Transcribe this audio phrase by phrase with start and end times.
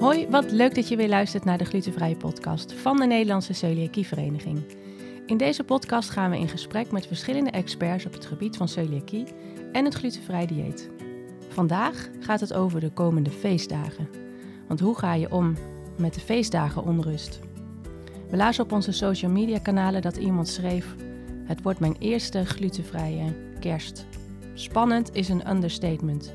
[0.00, 4.62] Hoi, wat leuk dat je weer luistert naar de Glutenvrije Podcast van de Nederlandse Celiakievereniging.
[5.26, 9.24] In deze podcast gaan we in gesprek met verschillende experts op het gebied van celiakie
[9.72, 10.90] en het glutenvrij dieet.
[11.48, 14.08] Vandaag gaat het over de komende feestdagen.
[14.68, 15.54] Want hoe ga je om
[15.98, 17.40] met de feestdagen onrust?
[18.30, 20.94] We lazen op onze social media kanalen dat iemand schreef:
[21.44, 24.06] Het wordt mijn eerste glutenvrije kerst.
[24.54, 26.32] Spannend is een understatement.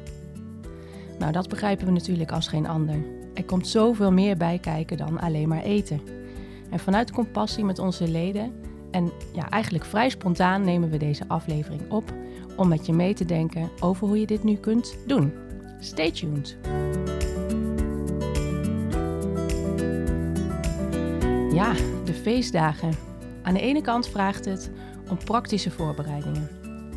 [1.20, 2.95] Nou, dat begrijpen we natuurlijk als geen ander.
[3.34, 6.02] Er komt zoveel meer bij kijken dan alleen maar eten.
[6.70, 8.53] En vanuit compassie met onze leden
[8.91, 12.13] en ja, eigenlijk vrij spontaan nemen we deze aflevering op
[12.58, 15.34] om met je mee te denken over hoe je dit nu kunt doen.
[15.80, 16.58] Stay tuned.
[21.52, 21.73] Ja,
[22.05, 22.91] de feestdagen.
[23.41, 24.72] Aan de ene kant vraagt het
[25.09, 26.50] om praktische voorbereidingen.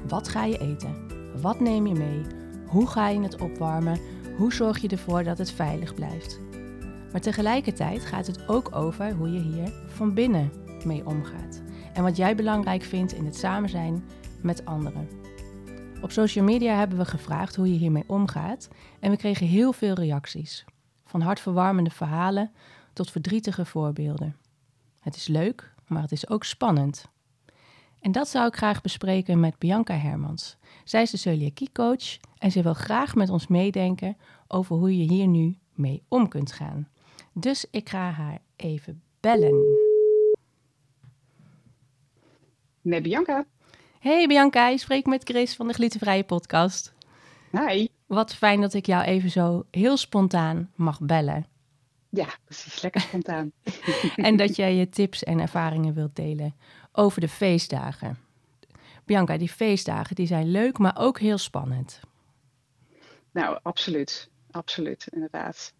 [0.09, 0.97] Wat ga je eten?
[1.41, 2.23] Wat neem je mee?
[2.67, 3.99] Hoe ga je het opwarmen?
[4.39, 6.41] Hoe zorg je ervoor dat het veilig blijft?
[7.13, 10.53] Maar tegelijkertijd gaat het ook over hoe je hier van binnen
[10.85, 11.63] mee omgaat.
[11.93, 14.05] En wat jij belangrijk vindt in het samen zijn
[14.43, 15.09] met anderen.
[16.03, 18.69] Op social media hebben we gevraagd hoe je hiermee omgaat
[19.01, 20.65] en we kregen heel veel reacties.
[21.05, 22.53] Van hartverwarmende verhalen
[22.93, 24.37] tot verdrietige voorbeelden.
[25.01, 27.09] Het is leuk, maar het is ook spannend.
[28.01, 30.57] En dat zou ik graag bespreken met Bianca Hermans.
[30.85, 34.17] Zij is de celiakiecoach en ze wil graag met ons meedenken
[34.49, 36.89] over hoe je hier nu mee om kunt gaan.
[37.33, 39.77] Dus ik ga haar even bellen.
[42.81, 43.47] Met Bianca.
[43.99, 46.95] Hey Bianca, je spreekt met Chris van de Glutenvrije Podcast.
[47.51, 47.87] Hi.
[48.07, 51.47] Wat fijn dat ik jou even zo heel spontaan mag bellen.
[52.11, 52.83] Ja, precies.
[52.83, 53.53] Lekker spontaan.
[54.17, 56.55] en dat jij je tips en ervaringen wilt delen
[56.99, 58.19] over de feestdagen.
[59.05, 62.01] Bianca, die feestdagen die zijn leuk, maar ook heel spannend.
[63.31, 64.31] Nou, absoluut.
[64.51, 65.75] Absoluut, inderdaad.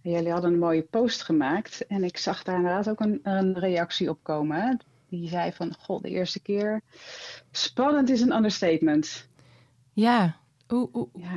[0.00, 4.08] Jullie hadden een mooie post gemaakt en ik zag daar inderdaad ook een, een reactie
[4.08, 4.80] op komen.
[5.08, 6.80] Die zei van, god, de eerste keer.
[7.50, 9.28] Spannend is een understatement.
[9.92, 10.36] Ja,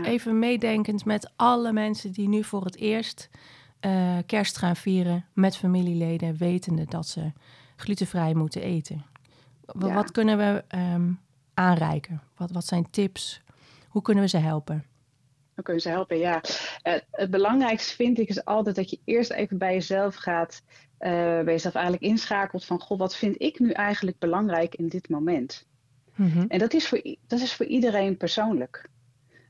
[0.04, 3.30] even meedenkend met alle mensen die nu voor het eerst
[3.82, 7.32] uh, kerst gaan vieren met familieleden, wetende dat ze
[7.76, 9.06] glutenvrij moeten eten.
[9.66, 11.20] Wat kunnen we um,
[11.54, 12.22] aanreiken?
[12.38, 13.42] Wat, wat zijn tips?
[13.88, 14.86] Hoe kunnen we ze helpen?
[15.54, 16.18] Hoe kunnen ze helpen?
[16.18, 16.44] Ja,
[16.84, 20.62] uh, het belangrijkste vind ik is altijd dat je eerst even bij jezelf gaat,
[21.00, 25.10] uh, bij jezelf eigenlijk inschakelt van, goh, wat vind ik nu eigenlijk belangrijk in dit
[25.10, 25.68] moment?
[26.16, 26.46] Mm -hmm.
[26.48, 28.90] En dat is, voor, dat is voor iedereen persoonlijk.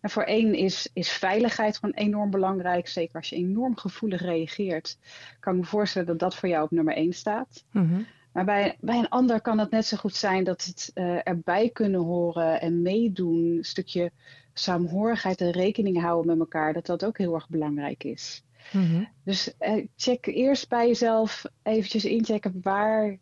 [0.05, 2.87] En voor één is, is veiligheid gewoon enorm belangrijk.
[2.87, 4.97] Zeker als je enorm gevoelig reageert,
[5.39, 7.63] kan ik me voorstellen dat dat voor jou op nummer één staat.
[7.71, 8.05] Mm -hmm.
[8.33, 11.69] Maar bij, bij een ander kan het net zo goed zijn dat het uh, erbij
[11.69, 14.11] kunnen horen en meedoen, een stukje
[14.53, 18.43] saamhorigheid en rekening houden met elkaar, dat dat ook heel erg belangrijk is.
[18.71, 19.07] Mm -hmm.
[19.23, 23.17] Dus uh, check eerst bij jezelf eventjes inchecken waar,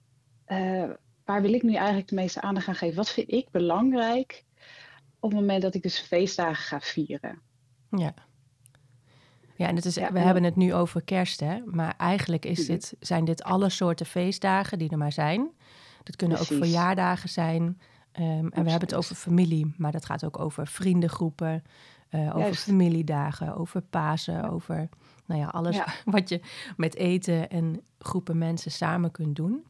[0.48, 0.90] uh,
[1.26, 2.96] waar wil ik nu eigenlijk de meeste aandacht aan geven?
[2.96, 4.44] Wat vind ik belangrijk
[5.24, 7.40] op het moment dat ik dus feestdagen ga vieren?
[7.90, 8.14] Ja.
[9.56, 11.60] Ja, en het is, ja, we hebben het nu over kerst, hè?
[11.66, 15.52] Maar eigenlijk is dit, zijn dit alle soorten feestdagen die er maar zijn.
[16.04, 16.56] Dat kunnen Precies.
[16.56, 17.62] ook verjaardagen zijn.
[17.64, 17.80] Um,
[18.14, 21.64] en we hebben het over familie, maar dat gaat ook over vriendengroepen,
[22.10, 24.90] uh, over familiedagen, over Pasen, over
[25.26, 26.42] nou ja, alles wat je
[26.78, 29.64] met eten en groepen mensen samen kunt doen.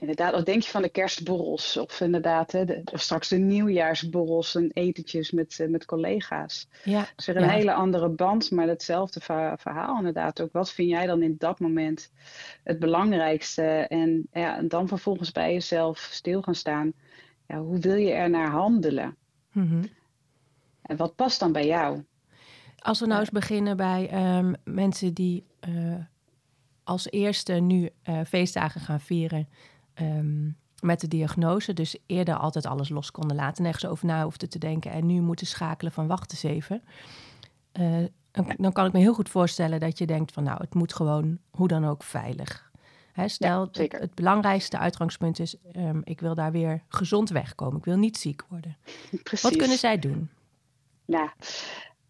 [0.00, 1.76] Inderdaad, wat denk je van de kerstborrels?
[1.76, 6.68] Of inderdaad, hè, de, of straks de nieuwjaarsborrels en etentjes met, uh, met collega's.
[6.84, 7.48] Ja, dus er een ja.
[7.48, 9.20] hele andere band, maar hetzelfde
[9.56, 10.40] verhaal inderdaad.
[10.40, 12.12] Ook wat vind jij dan in dat moment
[12.64, 13.62] het belangrijkste?
[13.88, 16.92] En, ja, en dan vervolgens bij jezelf stil gaan staan.
[17.46, 19.16] Ja, hoe wil je er naar handelen?
[19.52, 19.82] Mm -hmm.
[20.82, 22.04] En wat past dan bij jou?
[22.78, 25.94] Als we nou eens beginnen bij um, mensen die uh,
[26.84, 29.48] als eerste nu uh, feestdagen gaan vieren
[30.00, 34.48] um, met de diagnose, dus eerder altijd alles los konden laten, nergens over na hoefden
[34.48, 36.82] te denken en nu moeten schakelen van wacht eens even.
[37.80, 38.04] Uh,
[38.56, 41.38] dan kan ik me heel goed voorstellen dat je denkt van nou, het moet gewoon
[41.50, 42.70] hoe dan ook veilig.
[43.12, 47.78] Hè, stel, ja, het, het, belangrijkste uitgangspunt is, um, ik wil daar weer gezond wegkomen.
[47.78, 48.76] Ik wil niet ziek worden.
[49.22, 49.42] Precies.
[49.42, 50.30] Wat kunnen zij doen?
[51.04, 51.28] Nou,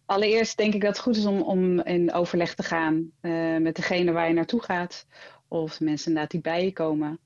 [0.05, 3.75] allereerst denk ik dat het goed is om, om in overleg te gaan uh, met
[3.75, 5.05] degene waar je naartoe gaat.
[5.47, 7.19] Of mensen inderdaad die bij je komen.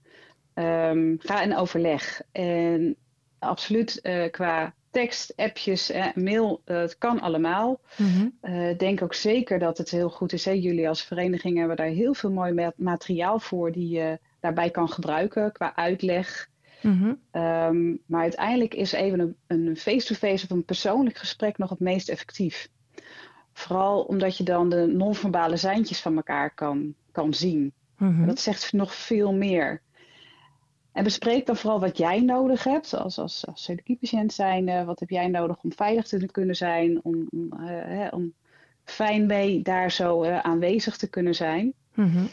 [0.56, 2.22] Um, ga in overleg.
[2.32, 2.96] En
[3.40, 7.80] absoluut uh, qua tekst, appjes, eh, mail, uh, het kan allemaal.
[7.98, 8.38] Mm-hmm.
[8.42, 10.46] uh, denk ook zeker dat het heel goed is.
[10.46, 10.52] Hè?
[10.52, 15.52] Jullie als vereniging hebben daar heel veel mooi materiaal voor die je daarbij kan gebruiken
[15.52, 16.50] qua uitleg.
[16.82, 17.20] Mm-hmm.
[17.32, 22.10] Um, maar uiteindelijk is even een face-to-face -face of een persoonlijk gesprek nog het meest
[22.10, 22.70] effectief.
[23.54, 27.74] Vooral omdat je dan de non-verbale zijntjes van elkaar kan, kan zien.
[27.98, 28.26] Mhm.
[28.26, 29.82] Dat zegt nog veel meer.
[30.96, 33.46] En bespreek dan vooral wat jij nodig hebt als, als,
[34.28, 34.86] zijn.
[34.86, 38.34] wat heb jij nodig om veilig te kunnen zijn, om, om, eh, hè, om
[38.84, 41.74] fijn mee daar zo eh, aanwezig te kunnen zijn.
[41.94, 42.26] Mhm.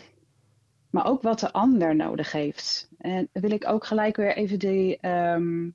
[0.91, 2.89] Maar ook wat de ander nodig heeft.
[2.99, 5.69] En wil ik ook gelijk weer even die ehm,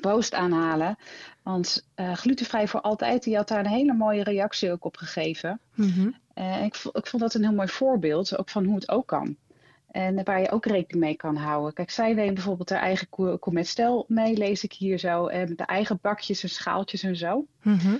[0.00, 0.96] post aanhalen.
[1.42, 5.60] Want uh, Glutenvrij voor Altijd, die had daar een hele mooie reactie ook op gegeven.
[5.74, 6.08] Mhm.
[6.64, 9.36] Ik, ik vond dat een heel mooi voorbeeld, ook van hoe het ook kan.
[9.90, 11.72] En waar je ook rekening mee kan houden.
[11.72, 13.08] Kijk, zij neemt bijvoorbeeld haar eigen
[13.40, 15.26] cometstel mee, lees ik hier zo.
[15.26, 17.46] En met de eigen bakjes en schaaltjes en zo.
[17.62, 17.96] Mhm.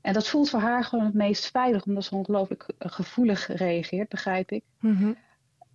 [0.00, 4.50] En dat voelt voor haar gewoon het meest veilig, omdat ze ongelooflijk gevoelig reageert, begrijp
[4.50, 4.64] ik.
[4.80, 5.12] Mhm.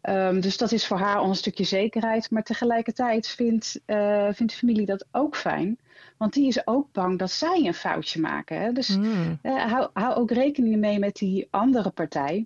[0.02, 2.32] Ehm, dus dat is voor haar al een stukje zekerheid.
[2.32, 5.78] Maar tegelijkertijd vindt, uh, vindt de familie dat ook fijn.
[6.18, 8.62] Want die is ook bang dat zij een foutje maken.
[8.62, 8.72] Hè?
[8.72, 9.40] Dus Mm.
[9.44, 12.46] uh, hou, hou, ook rekening mee met die andere partij.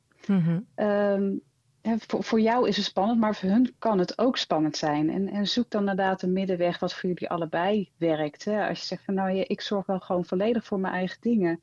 [0.76, 1.42] Um,
[1.82, 5.10] voor, voor, jou is het spannend, maar voor hun kan het ook spannend zijn.
[5.10, 8.46] En, en zoek dan inderdaad een middenweg wat voor jullie allebei werkt.
[8.46, 8.68] Hè?
[8.68, 11.60] Als je zegt van nou ja, ik zorg wel gewoon volledig voor mijn eigen dingen.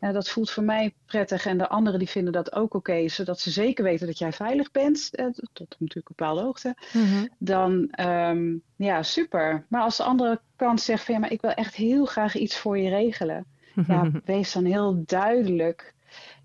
[0.00, 3.08] En dat voelt voor mij prettig en de anderen die vinden dat ook oké.
[3.08, 6.76] zodat ze zeker weten dat jij veilig bent, eh, tot natuurlijk op bepaalde hoogte.
[6.92, 7.26] Mhm.
[7.38, 9.64] Dan um, ja, super.
[9.68, 12.56] Maar als de andere kant zegt van ja, maar ik wil echt heel graag iets
[12.56, 13.46] voor je regelen.
[13.86, 15.94] Ja, wees dan heel duidelijk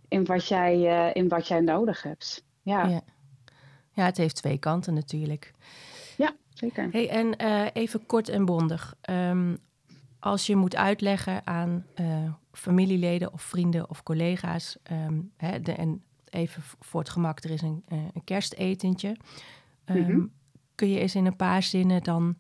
[0.08, 2.44] in wat jij, uh, in wat jij nodig hebt.
[2.62, 2.88] Ja.
[2.88, 3.02] ja.
[3.92, 5.54] Ja, het heeft twee kanten natuurlijk.
[6.18, 6.90] Ja, zeker.
[6.92, 8.96] Hey, en uh, even kort en bondig.
[9.10, 9.58] Um,
[10.20, 14.78] als je moet uitleggen aan uh, familieleden of vrienden of collega's...
[14.92, 19.16] Um, hè, de, en even voor het gemak, er is een, uh, een kerstetentje.
[19.86, 20.32] Um, mm -hmm.
[20.76, 22.36] Kun je eens in een paar zinnen dan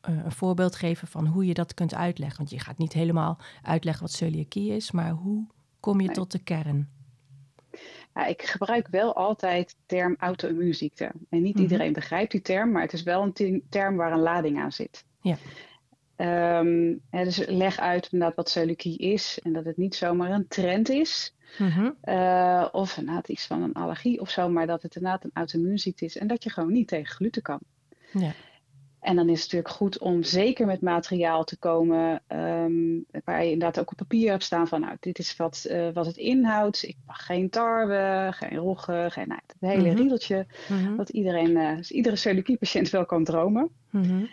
[0.00, 2.38] een voorbeeld geven van hoe je dat kunt uitleggen?
[2.38, 5.46] Want je gaat niet helemaal uitleggen wat celiakie is, maar hoe
[5.80, 6.14] kom je nee.
[6.14, 6.88] tot de kern?
[8.20, 11.04] Ja, ik gebruik wel altijd de term auto-immuunziekte.
[11.04, 11.60] En niet mm -hmm.
[11.60, 15.04] iedereen begrijpt die term, maar het is wel een term waar een lading aan zit.
[15.20, 15.36] Ja.
[16.58, 20.88] Um, dus leg uit inderdaad wat celiakie is en dat het niet zomaar een trend
[20.88, 21.34] is.
[21.58, 21.96] Mm -hmm.
[22.04, 26.04] uh, of inderdaad iets van een allergie of zo, maar dat het inderdaad een auto-immuunziekte
[26.04, 27.60] is en dat je gewoon niet tegen gluten kan.
[28.12, 28.32] Ja.
[29.00, 33.50] En dan is het natuurlijk goed om zeker met materiaal te komen um, waar je
[33.50, 36.82] inderdaad ook op papier hebt staan van nou, dit is wat, uh, wat het inhoudt.
[36.82, 39.96] Ik mag geen tarwe, geen rogge, geen, nou, het hele Mhm.
[39.96, 40.46] riedeltje.
[40.96, 43.70] Dat iedereen, uh, dus iedere celiakie-patiënt wel kan dromen.
[43.90, 44.24] Mhm.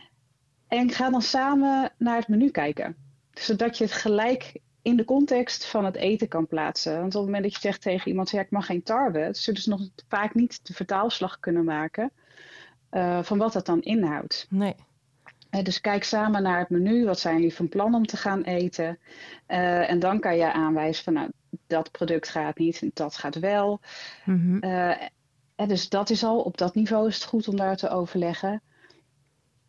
[0.68, 2.96] En ga dan samen naar het menu kijken.
[3.34, 6.94] Zodat je het gelijk in de context van het eten kan plaatsen.
[6.94, 9.62] Want op het moment dat je zegt tegen iemand, ja, ik mag geen tarwe, zullen
[9.62, 12.12] ze nog vaak niet de vertaalslag kunnen maken
[12.92, 14.48] uh, van wat dat dan inhoudt.
[14.50, 14.76] Nee.
[15.52, 17.06] Uh, dus kijk samen naar het menu.
[17.06, 19.00] Wat zijn jullie van plan om te gaan eten?
[19.48, 21.32] Uh, en dan kan je aanwijzen van, nou,
[21.68, 23.80] dat product gaat niet, dat gaat wel.
[24.26, 24.60] Mhm.
[25.68, 28.62] dus dat is al, op dat niveau is het goed om daar te overleggen.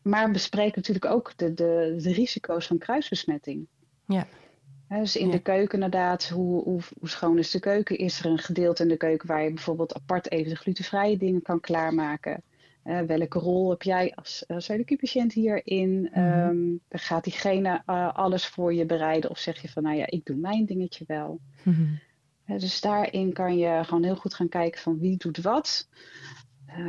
[0.03, 3.67] Maar bespreek natuurlijk ook de, de, de risico's van kruisbesmetting.
[4.07, 4.27] Ja.
[4.89, 5.33] dus in Ja.
[5.33, 7.99] de keuken inderdaad, hoe, hoe, hoe, schoon is de keuken?
[7.99, 11.43] Is er een gedeelte in de keuken waar je bijvoorbeeld apart even de glutenvrije dingen
[11.43, 12.43] kan klaarmaken?
[12.89, 16.09] Uh, welke rol heb jij als uh, celiakie-patiënt hierin?
[16.13, 16.49] Mhm.
[16.49, 19.31] Um, gaat diegene uh, alles voor je bereiden?
[19.31, 21.41] Of zeg je van, nou ja, ik doe mijn dingetje wel.
[21.63, 22.59] Mhm.
[22.59, 25.89] dus daarin kan je gewoon heel goed gaan kijken van wie doet wat.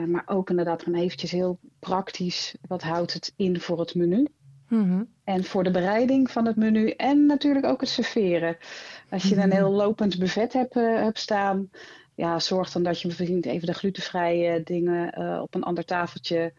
[0.08, 4.28] Maar ook inderdaad gewoon eventjes heel praktisch, wat houdt het in voor het menu?
[4.68, 5.04] Mhm.
[5.24, 8.58] En voor de bereiding van het menu en natuurlijk ook het serveren.
[9.10, 11.70] Als je een heel lopend buffet hebt, hebt staan,
[12.20, 16.54] ja, zorg dan dat je bijvoorbeeld even de glutenvrije dingen uh, op een ander tafeltje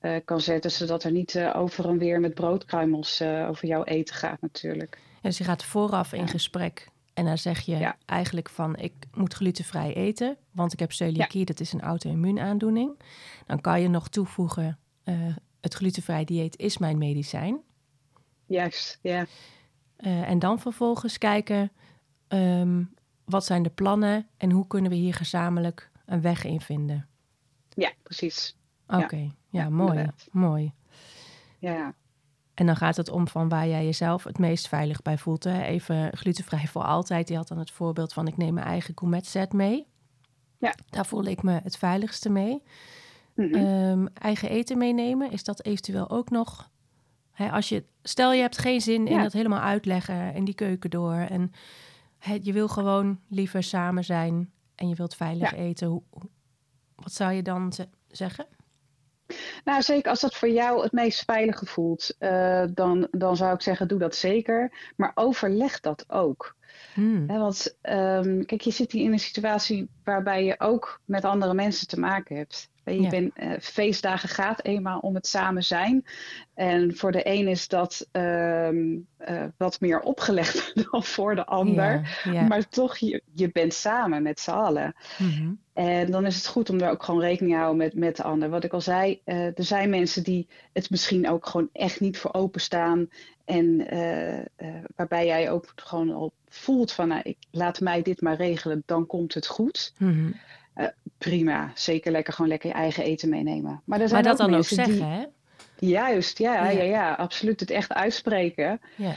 [0.00, 4.14] uh, kan zetten, zodat er niet uh, over en weer met broodkruimels over jouw eten
[4.14, 4.98] gaat natuurlijk.
[5.14, 6.26] Ja, dus je gaat vooraf in Ja.
[6.26, 7.96] gesprek en dan zeg je Ja.
[8.06, 12.98] eigenlijk van ik moet glutenvrij eten, want ik heb celiakie, dat is een auto-immuunaandoening.
[13.46, 15.14] Dan kan je nog toevoegen, eh,
[15.60, 17.60] het glutenvrij dieet is mijn medicijn.
[18.46, 19.26] Juist, ja.
[19.96, 21.72] Eh, en dan vervolgens kijken,
[22.28, 22.82] ehm,
[23.26, 27.06] wat zijn de plannen en hoe kunnen we hier gezamenlijk een weg in vinden.
[27.74, 28.56] Ja, precies.
[28.86, 30.28] Oké, ja, Ja, mooi, inderdaad.
[30.32, 30.72] mooi.
[31.58, 31.94] Ja,
[32.54, 35.44] En dan gaat het om van waar jij jezelf het meest veilig bij voelt.
[35.44, 35.62] Hè?
[35.62, 37.26] Even glutenvrij voor altijd.
[37.26, 39.86] Die had dan het voorbeeld van ik neem mijn eigen gourmet set mee.
[40.58, 40.74] Ja.
[40.90, 42.62] Daar voel ik me het veiligste mee.
[43.34, 43.54] Mhm.
[43.54, 46.70] Ehm, eigen eten meenemen, is dat eventueel ook nog...
[47.32, 50.90] Hè, als je, stel je hebt geen zin in dat helemaal uitleggen en die keuken
[50.90, 51.14] door.
[51.14, 51.52] En
[52.42, 55.56] je wil gewoon liever samen zijn en je wilt veilig Ja.
[55.56, 55.88] eten.
[55.88, 56.02] Hoe,
[56.94, 58.46] wat zou je dan ze- zeggen?
[59.64, 63.60] Nou, zeker als dat voor jou het meest veilige voelt, uh, dan, dan zou ik
[63.60, 64.72] zeggen, doe dat zeker.
[64.96, 66.54] Maar overleg dat ook.
[66.94, 67.26] Hmm.
[67.26, 71.86] want um, kijk, je zit hier in een situatie waarbij je ook met andere mensen
[71.88, 72.68] te maken hebt.
[72.84, 76.04] Je bent, uh, feestdagen gaat eenmaal om het samen zijn.
[76.54, 78.68] En voor de een is dat uh,
[79.56, 82.18] wat meer opgelegd dan voor de ander.
[82.48, 84.94] Maar toch, je, je bent samen met z'n allen.
[85.18, 88.16] Mm En dan is het goed om daar ook gewoon rekening te houden met, met
[88.16, 88.48] de ander.
[88.48, 92.18] Wat ik al zei, uh, er zijn mensen die het misschien ook gewoon echt niet
[92.18, 93.08] voor openstaan.
[93.44, 93.76] En
[94.96, 99.06] waarbij jij ook gewoon al voelt van, nou, ik laat mij dit maar regelen, dan
[99.06, 99.92] komt het goed.
[99.98, 100.34] Mm
[100.76, 100.86] uh,
[101.18, 103.82] prima, zeker lekker gewoon lekker je eigen eten meenemen.
[103.84, 105.24] Maar, er zijn maar dat dan ook zeggen, hè?
[105.78, 107.60] Juist, ja, ja, ja, ja, absoluut.
[107.60, 108.80] Het echt uitspreken.
[108.96, 109.14] Ja.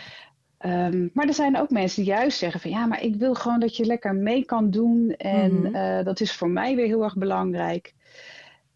[0.66, 3.60] Um, maar er zijn ook mensen die juist zeggen van ja, maar ik wil gewoon
[3.60, 5.14] dat je lekker mee kan doen.
[5.18, 5.76] En mm -hmm.
[5.76, 7.94] uh, dat is voor mij weer heel erg belangrijk.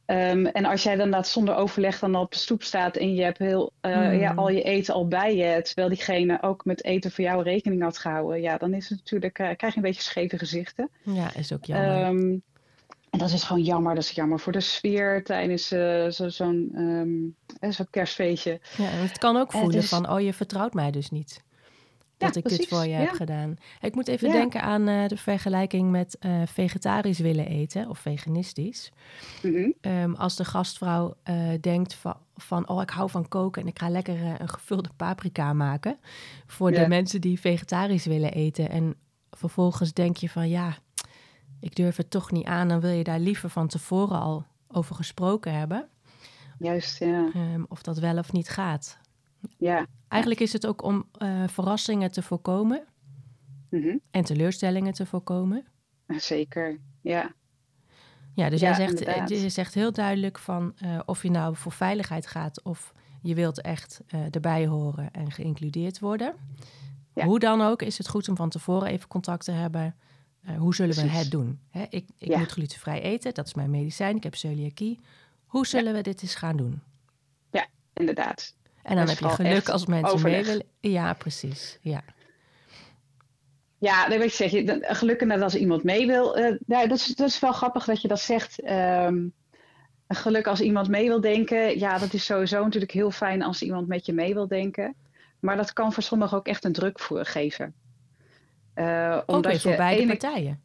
[0.05, 3.23] Um, en als jij dan dat zonder overleg dan op de stoep staat en je
[3.23, 4.19] hebt heel, uh, mm.
[4.19, 7.81] ja, al je eten al bij je, terwijl diegene ook met eten voor jou rekening
[7.81, 10.89] had gehouden, ja, dan is het natuurlijk, uh, krijg je een beetje scheve gezichten.
[11.03, 12.05] Ja, is ook jammer.
[12.05, 12.43] Um,
[13.13, 13.95] en dat is gewoon jammer.
[13.95, 17.35] Dat is jammer voor de sfeer tijdens uh, zo'n um,
[17.71, 18.59] zo kerstfeestje.
[18.77, 21.43] Ja, het kan ook voelen van, oh, je vertrouwt mij dus niet.
[22.17, 23.55] Dat ik dit voor je heb gedaan.
[23.81, 28.91] Ik moet even denken aan uh, de vergelijking met uh, vegetarisch willen eten of veganistisch.
[29.41, 29.91] Mm -hmm.
[29.91, 31.15] um, als de gastvrouw
[31.61, 35.53] denkt van, van, oh, ik hou van koken en ik ga lekker een gevulde paprika
[35.53, 35.97] maken.
[36.45, 38.69] Voor de mensen die vegetarisch willen eten.
[38.69, 38.95] En
[39.31, 40.77] vervolgens denk je van, ja,
[41.63, 44.95] ik durf het toch niet aan, dan wil je daar liever van tevoren al over
[44.95, 45.89] gesproken hebben.
[46.59, 47.29] Juist, ja.
[47.35, 48.99] Um, of dat wel of niet gaat.
[49.57, 49.85] Ja.
[50.07, 52.83] Eigenlijk is het ook om uh, verrassingen te voorkomen
[53.69, 54.01] mm -hmm.
[54.11, 55.65] en teleurstellingen te voorkomen.
[56.07, 57.33] Zeker, ja.
[58.35, 61.55] Ja, dus ja, jij zegt, eh, je zegt heel duidelijk van uh, of je nou
[61.55, 66.33] voor veiligheid gaat of je wilt echt uh, erbij horen en geïncludeerd worden.
[67.13, 67.25] Ja.
[67.25, 69.95] Hoe dan ook is het goed om van tevoren even contact te hebben
[70.49, 71.11] uh, hoe zullen Precies.
[71.11, 71.59] we het doen?
[71.69, 72.37] Hè, ik ik ja.
[72.37, 74.99] moet glutenvrij eten, dat is mijn medicijn, ik heb celiakie.
[75.45, 75.97] Hoe zullen ja.
[75.97, 76.81] we dit eens gaan doen?
[77.51, 78.55] Ja, inderdaad.
[78.83, 80.45] En dan heb je geluk als mensen overleg.
[80.45, 80.65] mee willen.
[80.79, 81.77] Ja, precies.
[81.81, 82.03] Ja.
[83.77, 84.95] Ja, dat weet je zeggen.
[84.95, 86.39] Gelukkig dat als iemand mee wil.
[86.39, 88.69] Uh, nou, dat, is, dat is wel grappig dat je dat zegt.
[88.69, 89.33] Um,
[90.07, 91.79] geluk als iemand mee wil denken.
[91.79, 94.95] Ja, dat is sowieso natuurlijk heel fijn als iemand met je mee wil denken.
[95.39, 97.73] Maar dat kan voor sommigen ook echt een druk voor geven.
[98.75, 100.17] Uh, omdat voor beide ene...
[100.17, 100.61] partijen.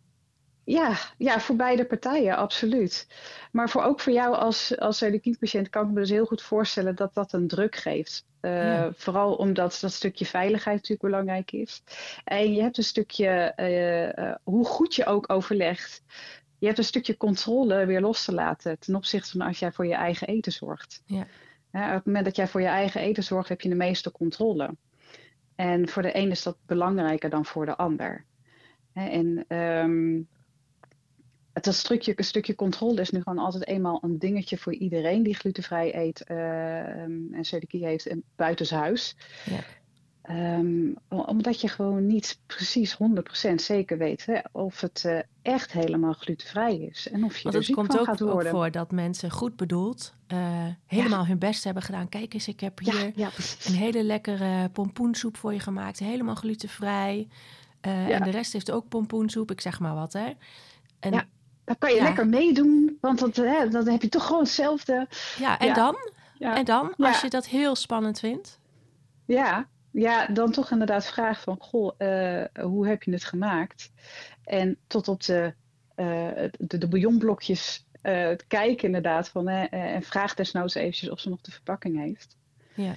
[0.64, 3.06] Ja, ja, voor beide partijen, absoluut.
[3.52, 5.04] Maar voor, ook voor jou als, als
[5.38, 8.26] patiënt kan ik me dus heel goed voorstellen dat dat een druk geeft.
[8.40, 8.92] Uh, ja.
[8.96, 11.82] Vooral omdat dat stukje veiligheid natuurlijk belangrijk is.
[12.24, 16.02] En je hebt een stukje, uh, hoe goed je ook overlegt,
[16.58, 19.86] je hebt een stukje controle weer los te laten ten opzichte van als jij voor
[19.86, 21.02] je eigen eten zorgt.
[21.06, 21.26] Ja.
[21.72, 24.70] op het moment dat jij voor je eigen eten zorgt, heb je de meeste controle.
[25.58, 28.24] En voor de een is dat belangrijker dan voor de ander.
[28.92, 30.28] En um,
[31.52, 35.34] het stukje, een stukje controle is nu gewoon altijd eenmaal een dingetje voor iedereen die
[35.34, 39.16] glutenvrij eet uh, en celiakie heeft en buitenshuis.
[39.44, 39.60] Ja.
[40.30, 42.98] Um, omdat je gewoon niet precies
[43.50, 47.08] 100% zeker weet hè, of het uh, echt helemaal glutenvrij is.
[47.10, 48.52] En of je Want er ziek komt van ook, gaat worden.
[48.52, 50.38] ook voor dat mensen goed bedoeld uh,
[50.86, 51.26] helemaal ja.
[51.26, 52.08] hun best hebben gedaan.
[52.08, 53.30] Kijk eens, ik heb hier ja,
[53.64, 55.98] een hele lekkere pompoensoep voor je gemaakt.
[55.98, 57.28] Helemaal glutenvrij.
[57.86, 59.50] Uh, en de rest heeft ook pompoensoep.
[59.50, 60.32] Ik zeg maar wat, hè.
[61.00, 61.26] En, ja,
[61.64, 62.98] dan kan je lekker meedoen.
[63.00, 65.08] Want dat, hè, dan heb je toch gewoon hetzelfde.
[65.38, 65.96] Ja, en dan?
[66.38, 68.58] En dan, als je dat heel spannend vindt?
[69.24, 73.92] Ja, ja, dan toch inderdaad vraag van, goh, uh, hoe heb je het gemaakt?
[74.44, 75.54] En tot op de,
[75.96, 76.28] uh,
[76.58, 81.50] de, de bouillonblokjes uh, kijken inderdaad van, en vraag desnoods eventjes of ze nog de
[81.50, 82.36] verpakking heeft.
[82.74, 82.94] Ja.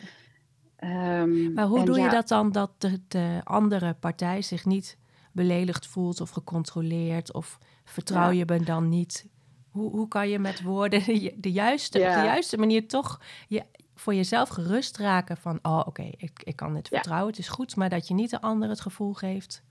[1.19, 4.97] Um, maar hoe doe ja, je dat dan dat de, de, andere partij zich niet
[5.31, 8.37] beledigd voelt of gecontroleerd of vertrouw ja.
[8.37, 9.27] je me dan niet?
[9.69, 11.03] Hoe, hoe kan je met woorden
[11.41, 12.09] de, juiste, ja.
[12.09, 13.63] op de juiste manier toch je,
[14.01, 16.95] voor jezelf gerust raken van, oh oké, okay, ik, ik kan dit ja.
[16.95, 19.63] vertrouwen, het is goed, maar dat je niet de ander het gevoel geeft.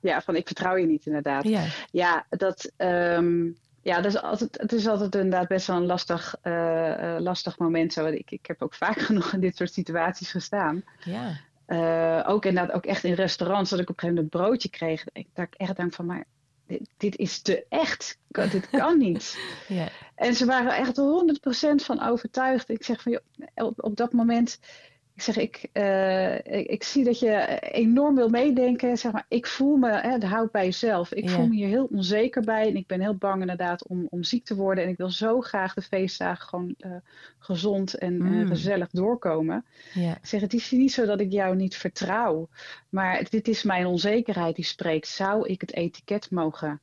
[0.00, 1.44] Ja, van ik vertrouw je niet inderdaad.
[1.44, 5.86] Ja, ja dat, um, ja, dat is altijd, het is altijd inderdaad best wel een
[5.86, 7.92] lastig, uh, uh, lastig moment.
[7.92, 8.06] Zo.
[8.06, 10.84] Ik, ik heb ook vaak genoeg in dit soort situaties gestaan.
[11.04, 11.40] Ja.
[11.66, 14.68] Uh, ook inderdaad, ook echt in restaurants, dat ik op een gegeven moment een broodje
[14.68, 15.04] kreeg.
[15.04, 16.24] Dat ik echt denk van, maar
[16.66, 18.18] dit, dit is te echt.
[18.28, 19.38] Dit kan niet.
[19.68, 19.88] ja.
[20.14, 22.68] En ze waren echt 100% van overtuigd.
[22.68, 24.58] Ik zeg van, joh, op, op dat moment
[25.14, 28.98] Ik zeg, ik, uh, ik, ik, zie dat je enorm wil meedenken.
[28.98, 31.12] Zeg maar, ik voel me, hè, houd bij jezelf.
[31.12, 32.68] Ik voel me hier heel onzeker bij.
[32.68, 34.84] En ik ben heel bang inderdaad om, om ziek te worden.
[34.84, 36.92] En ik wil zo graag de feestdagen gewoon uh,
[37.38, 38.46] gezond en mm.
[38.46, 39.64] gezellig doorkomen.
[39.94, 42.48] Ik zeg, het is niet zo dat ik jou niet vertrouw.
[42.88, 45.08] Maar dit is mijn onzekerheid die spreekt.
[45.08, 46.80] Zou ik het etiket mogen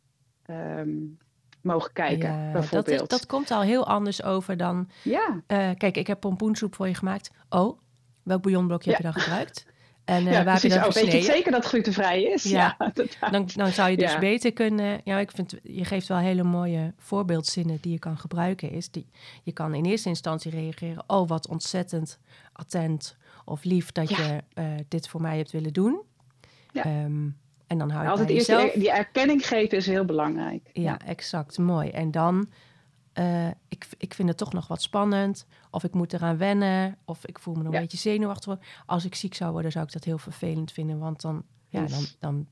[0.49, 1.17] um,
[1.61, 2.99] mogen kijken, ja, bijvoorbeeld.
[2.99, 4.89] Dat, is, dat komt al heel anders over dan...
[5.03, 5.41] Ja.
[5.77, 7.31] Kijk, ik heb pompoensoep voor je gemaakt.
[7.49, 7.79] Oh,
[8.23, 9.65] welk bouillonblokje heb je dan gebruikt?
[10.05, 12.43] En uh, ja, waar heb je dan oh, Weet je zeker dat het glutenvrij is?
[12.43, 12.77] Ja,
[13.31, 15.01] dan, dan zou je dus beter kunnen...
[15.03, 18.71] Ja, ik vind, je geeft wel hele mooie voorbeeldzinnen die je kan gebruiken.
[18.71, 19.07] Is die,
[19.43, 21.03] je kan in eerste instantie reageren...
[21.07, 22.19] oh, wat ontzettend
[22.53, 26.01] attent of lief dat je uh, dit voor mij hebt willen doen.
[26.71, 27.03] Ja.
[27.03, 27.37] Um,
[27.67, 30.69] en dan hou je Altijd eerst die erkenning geven is heel belangrijk.
[30.73, 31.57] Ja, exact.
[31.57, 31.89] Mooi.
[31.89, 32.49] En dan,
[33.13, 35.45] uh, ik, ik vind het toch nog wat spannend.
[35.69, 36.97] Of ik moet eraan wennen.
[37.05, 38.59] Of ik voel me nog een beetje zenuwachtig.
[38.85, 40.99] Als ik ziek zou worden, zou ik dat heel vervelend vinden.
[40.99, 42.47] Want dan, ja, dan, dan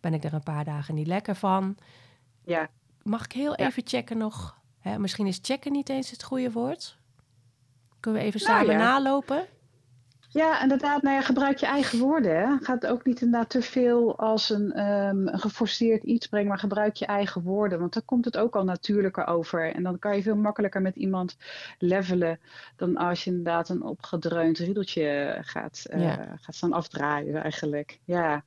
[0.00, 1.76] ben ik er een paar dagen niet lekker van.
[2.44, 2.70] Ja.
[3.02, 4.58] Mag ik heel even checken nog?
[4.78, 6.98] Hè, misschien is checken niet eens het goede woord.
[8.00, 9.46] Kunnen we even nou, samen nalopen?
[10.34, 11.02] Ja, inderdaad.
[11.02, 12.36] Nou ja, gebruik je eigen woorden.
[12.36, 12.56] Hè.
[12.60, 16.96] Gaat ook niet inderdaad te veel als een, um, een geforceerd iets brengen, maar gebruik
[16.96, 17.78] je eigen woorden.
[17.78, 19.74] Want dan komt het ook al natuurlijker over.
[19.74, 21.36] En dan kan je veel makkelijker met iemand
[21.78, 22.40] levelen
[22.76, 27.98] dan als je inderdaad een opgedreund riedeltje gaat, uh, gaat staan afdraaien eigenlijk.
[28.04, 28.44] Ja.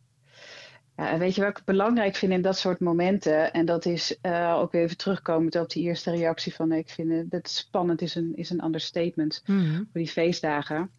[0.95, 3.53] Ja, en weet je wat ik belangrijk vind in dat soort momenten?
[3.53, 7.49] En dat is uh, ook even terugkomend op die eerste reactie van ik vind het
[7.49, 10.89] spannend is een, is een understatement mm voor die feestdagen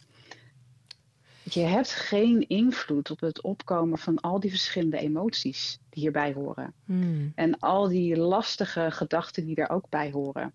[1.54, 6.74] je hebt geen invloed op het opkomen van al die verschillende emoties die hierbij horen.
[6.84, 7.32] Hmm.
[7.34, 10.52] En al die lastige gedachten die er ook bij horen.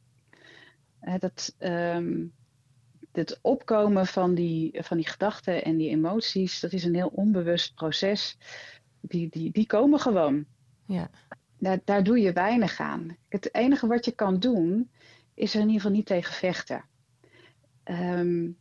[1.19, 2.33] dat, um,
[3.11, 7.75] het opkomen van die, van die gedachten en die emoties, dat is een heel onbewust
[7.75, 8.37] proces.
[9.01, 10.45] Die, die, die komen gewoon.
[10.85, 11.09] Ja.
[11.57, 13.17] Daar, daar doe je weinig aan.
[13.29, 14.91] Het enige wat je kan doen,
[15.33, 16.83] is er in ieder geval niet tegen vechten.
[17.83, 18.57] Um,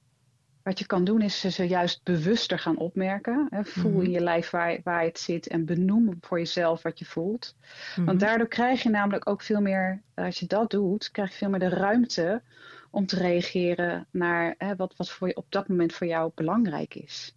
[0.63, 3.47] wat je kan doen is ze juist bewuster gaan opmerken.
[3.51, 3.65] Hè.
[3.65, 4.11] Voel in mhm.
[4.11, 7.55] je lijf waar, waar het zit en benoem voor jezelf wat je voelt.
[7.97, 8.19] Want mhm.
[8.19, 11.59] daardoor krijg je namelijk ook veel meer, als je dat doet, krijg je veel meer
[11.59, 12.43] de ruimte
[12.91, 16.95] om te reageren naar hè, wat, wat voor je op dat moment voor jou belangrijk
[16.95, 17.35] is.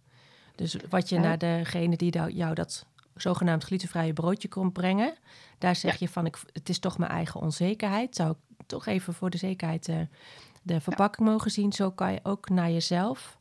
[0.54, 5.14] Dus wat je naar degene die jou dat zogenaamd glutenvrije broodje komt brengen,
[5.58, 8.16] daar zeg je van ik, het is toch mijn eigen onzekerheid.
[8.16, 9.96] Zou ik toch even voor de zekerheid uh,
[10.66, 11.72] de verpakking mogen zien.
[11.72, 13.38] Zo kan je ook naar jezelf.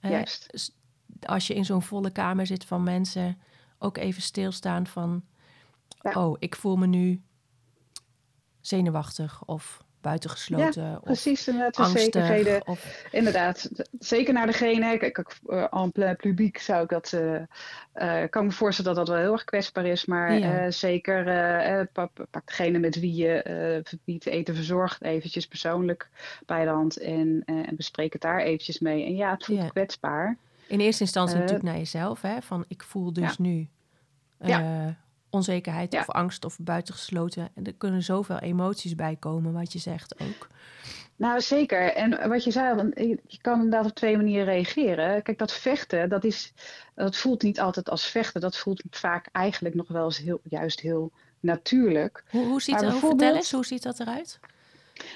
[0.00, 0.72] Juist.
[1.20, 3.38] Als je in zo'n volle kamer zit van mensen,
[3.78, 5.24] ook even stilstaan van...
[6.02, 7.22] Oh, ik voel me nu
[8.60, 10.82] zenuwachtig of buitengesloten.
[10.82, 11.48] Ja, precies.
[11.48, 12.66] Inderdaad, zekerheden.
[12.66, 13.08] Of...
[13.10, 14.98] Inderdaad, zeker naar degene.
[14.98, 17.12] Kijk, uh, en plein publiek zou ik dat.
[17.14, 17.40] Uh,
[17.94, 20.04] uh, kan me voorstellen dat dat wel heel erg kwetsbaar is.
[20.04, 26.08] Maar zeker pak, pak, degene met wie je verbiedt eten verzorgt eventjes persoonlijk
[26.46, 26.96] bij de hand.
[26.96, 29.04] En, en bespreek het daar eventjes mee.
[29.04, 30.36] En ja, het voelt kwetsbaar.
[30.66, 32.22] In eerste instantie natuurlijk naar jezelf.
[32.22, 33.68] Hè, van ik voel dus nu.
[34.40, 34.96] Ja
[35.30, 37.48] onzekerheid of angst of buitengesloten.
[37.54, 40.48] En er kunnen zoveel emoties bij komen, wat je zegt ook.
[41.16, 41.94] Nou, zeker.
[41.94, 42.92] En wat je zei,
[43.26, 45.22] je kan inderdaad op twee manieren reageren.
[45.22, 46.52] Kijk, dat vechten, dat, is,
[46.94, 48.40] dat voelt niet altijd als vechten.
[48.40, 52.24] Dat voelt vaak eigenlijk nog wel eens heel, juist heel natuurlijk.
[52.30, 54.40] Hoe, hoe ziet dat, vertel eens, hoe ziet dat eruit?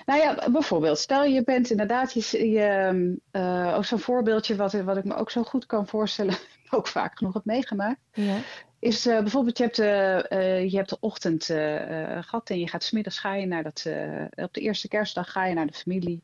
[0.06, 4.96] Nou ja, bijvoorbeeld, stel je bent inderdaad, je, je uh, ook zo'n voorbeeldje wat, wat
[4.96, 6.34] ik me ook zo goed kan voorstellen,
[6.76, 8.00] ook vaak genoeg heb meegemaakt.
[8.12, 8.36] Ja
[8.82, 13.18] is uh, bijvoorbeeld, je hebt, uh, je hebt de ochtend gehad en je gaat smiddags
[13.18, 13.86] ga je naar dat,
[14.34, 16.22] op de eerste kerstdag ga je naar de familie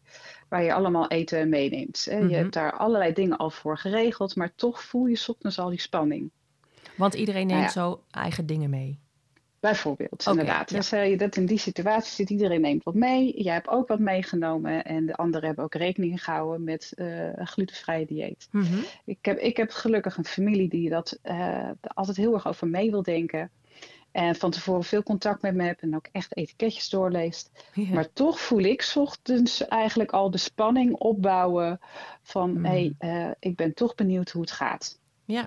[0.49, 2.07] waar je allemaal eten meeneemt.
[2.11, 2.33] Je mhm.
[2.33, 6.31] hebt daar allerlei dingen al voor geregeld, maar toch voel je ochtends al die spanning.
[6.97, 9.01] Want iedereen neemt nou zo eigen dingen mee.
[9.61, 10.71] Bijvoorbeeld, inderdaad.
[10.71, 10.81] Ja.
[10.81, 13.43] stel je dat in die situatie zit, iedereen neemt wat mee.
[13.43, 17.47] Jij hebt ook wat meegenomen en de anderen hebben ook rekening gehouden met uh, een
[17.47, 18.49] glutenvrije dieet.
[18.51, 18.79] Mhm.
[19.05, 22.91] ik, heb, ik heb gelukkig een familie die dat uh, altijd heel erg over mee
[22.91, 23.51] wil denken.
[24.13, 27.51] En van tevoren veel contact met me hebt en ook echt etiketjes doorleest.
[27.93, 31.81] Maar toch voel ik ochtends eigenlijk al de spanning opbouwen
[32.23, 32.67] van hé, mhm.
[32.67, 34.99] hey, uh, ik ben toch benieuwd hoe het gaat.
[35.25, 35.47] Ja.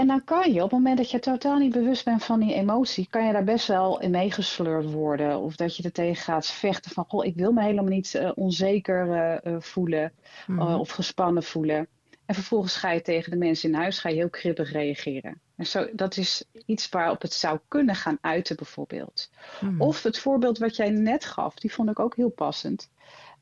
[0.00, 2.54] En dan kan je, op het moment dat je totaal niet bewust bent van die
[2.54, 5.38] emotie, kan je daar best wel in meegesleurd worden.
[5.38, 8.30] Of dat je er tegen gaat vechten van, goh, ik wil me helemaal niet uh,
[8.34, 9.06] onzeker
[9.44, 10.12] uh, voelen
[10.46, 10.60] mm.
[10.60, 11.88] of gespannen voelen.
[12.26, 15.40] En vervolgens ga je tegen de mensen in huis ga je heel kribbig reageren.
[15.56, 19.30] En zo, dat is iets waarop het zou kunnen gaan uiten bijvoorbeeld.
[19.60, 19.80] Mm.
[19.80, 22.90] Of het voorbeeld wat jij net gaf, die vond ik ook heel passend.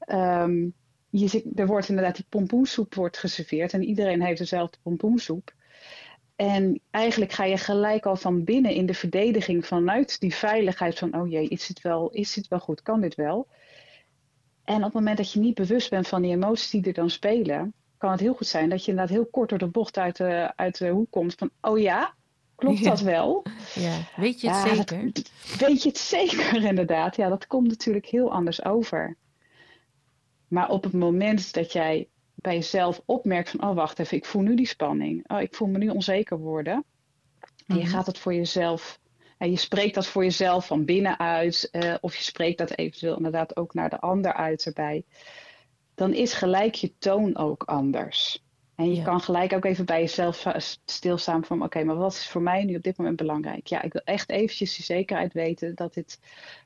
[0.08, 0.74] Um,
[1.10, 5.56] je, er wordt inderdaad die pompoensoep wordt geserveerd en iedereen heeft dezelfde pompoensoep.
[6.38, 11.14] En eigenlijk ga je gelijk al van binnen in de verdediging vanuit die veiligheid van,
[11.14, 13.48] oh jee, is dit wel, is dit wel goed, kan dit wel?
[14.64, 17.10] En op het moment dat je niet bewust bent van die emoties die er dan
[17.10, 20.16] spelen, kan het heel goed zijn dat je inderdaad heel kort door de bocht uit
[20.16, 22.14] de, uit de hoek komt van, oh ja,
[22.54, 23.42] klopt dat wel?
[23.74, 25.12] Ja, weet je het zeker?
[25.66, 27.16] weet je het zeker inderdaad?
[27.16, 29.16] Ja, dat komt natuurlijk heel anders over.
[30.48, 32.08] Maar op het moment dat jij
[32.40, 35.30] bij jezelf opmerkt van, oh wacht even, ik voel nu die spanning.
[35.30, 36.84] Oh, ik voel me nu onzeker worden.
[37.66, 37.90] En je mhm.
[37.90, 39.00] gaat het voor jezelf,
[39.38, 43.56] en je spreekt dat voor jezelf van binnenuit, uh, of je spreekt dat eventueel inderdaad
[43.56, 45.04] ook naar de ander uit erbij.
[45.94, 48.44] Dan is gelijk je toon ook anders.
[48.78, 50.46] En je kan gelijk ook even bij jezelf
[50.84, 53.66] stilstaan van oké, maar wat is voor mij nu op dit moment belangrijk?
[53.66, 56.20] Ja, ik wil echt eventjes die zekerheid weten dat dit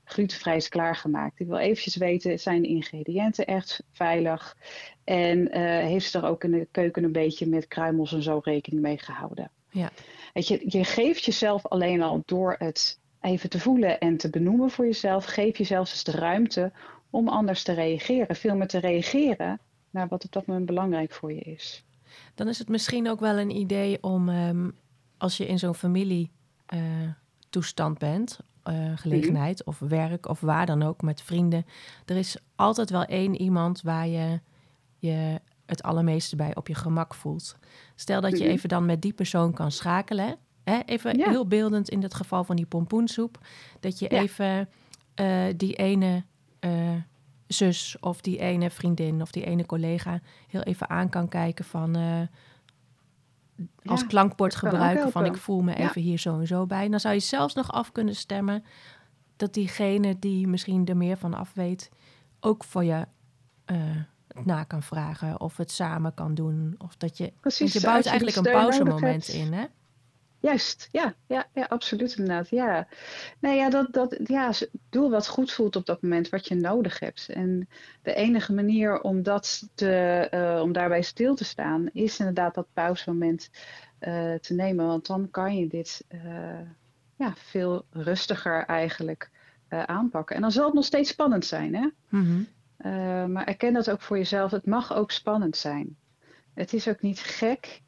[0.05, 1.40] glutenvrij is klaargemaakt.
[1.40, 4.57] Ik wil eventjes weten, zijn de ingrediënten echt veilig?
[5.05, 8.40] En uh, heeft ze er ook in de keuken een beetje met kruimels en zo
[8.44, 9.51] rekening mee gehouden?
[9.70, 9.90] Ja.
[10.33, 14.70] Weet je, je geeft jezelf alleen al door het even te voelen en te benoemen
[14.70, 16.72] voor jezelf, geef jezelf dus de ruimte
[17.11, 18.37] om anders te reageren.
[18.37, 21.85] Veel meer te reageren naar wat op dat moment belangrijk voor je is.
[22.35, 24.70] Dan is het misschien ook wel een idee om, ehm,
[25.18, 31.03] als je in zo'n familietoestand uh, bent, uh, gelegenheid of werk of waar dan ook
[31.03, 31.64] met vrienden,
[32.05, 34.40] er is altijd wel één iemand waar je
[34.96, 37.57] je het allermeeste bij op je gemak voelt.
[37.94, 38.53] Stel dat je mhm.
[38.53, 40.37] even dan met die persoon kan schakelen.
[40.64, 40.79] Hè?
[40.87, 43.38] Even heel beeldend in het geval van die pompoensoep.
[43.81, 44.68] Dat je even
[45.20, 46.25] uh, die ene
[46.61, 46.92] uh,
[47.52, 51.96] zus of die ene vriendin of die ene collega heel even aan kan kijken van
[51.98, 52.20] uh,
[53.84, 56.88] als ja, klankbord gebruiken van ik voel me even hier zo en zo bij.
[56.88, 58.64] Dan zou je zelfs nog af kunnen stemmen
[59.36, 61.90] dat diegene die misschien er meer van af weet
[62.40, 63.06] ook voor je
[63.66, 63.76] uh,
[64.28, 66.74] het na kan vragen of het samen kan doen.
[66.78, 69.64] Of dat je, Precies, je bouwt eigenlijk een pauzemoment in, hè?
[70.42, 72.48] Juist, ja, ja, ja, absoluut inderdaad.
[72.48, 72.88] Ja.
[73.38, 74.52] Nee, ja, dat, dat, ja,
[74.90, 77.28] doe wat goed voelt op dat moment, wat je nodig hebt.
[77.28, 77.68] En
[78.02, 82.66] de enige manier om, dat te, uh, om daarbij stil te staan, is inderdaad dat
[82.72, 83.50] pauzemoment
[84.00, 84.87] uh, te nemen.
[84.87, 86.20] Want dan kan je dit uh,
[87.16, 89.31] ja, veel rustiger eigenlijk
[89.68, 90.37] aanpakken.
[90.37, 91.88] En dan zal het nog steeds spannend zijn, hè?
[92.09, 92.46] Mm
[93.33, 94.50] maar erken dat ook voor jezelf.
[94.50, 95.96] Het mag ook spannend zijn.
[96.55, 97.83] Het is ook niet gek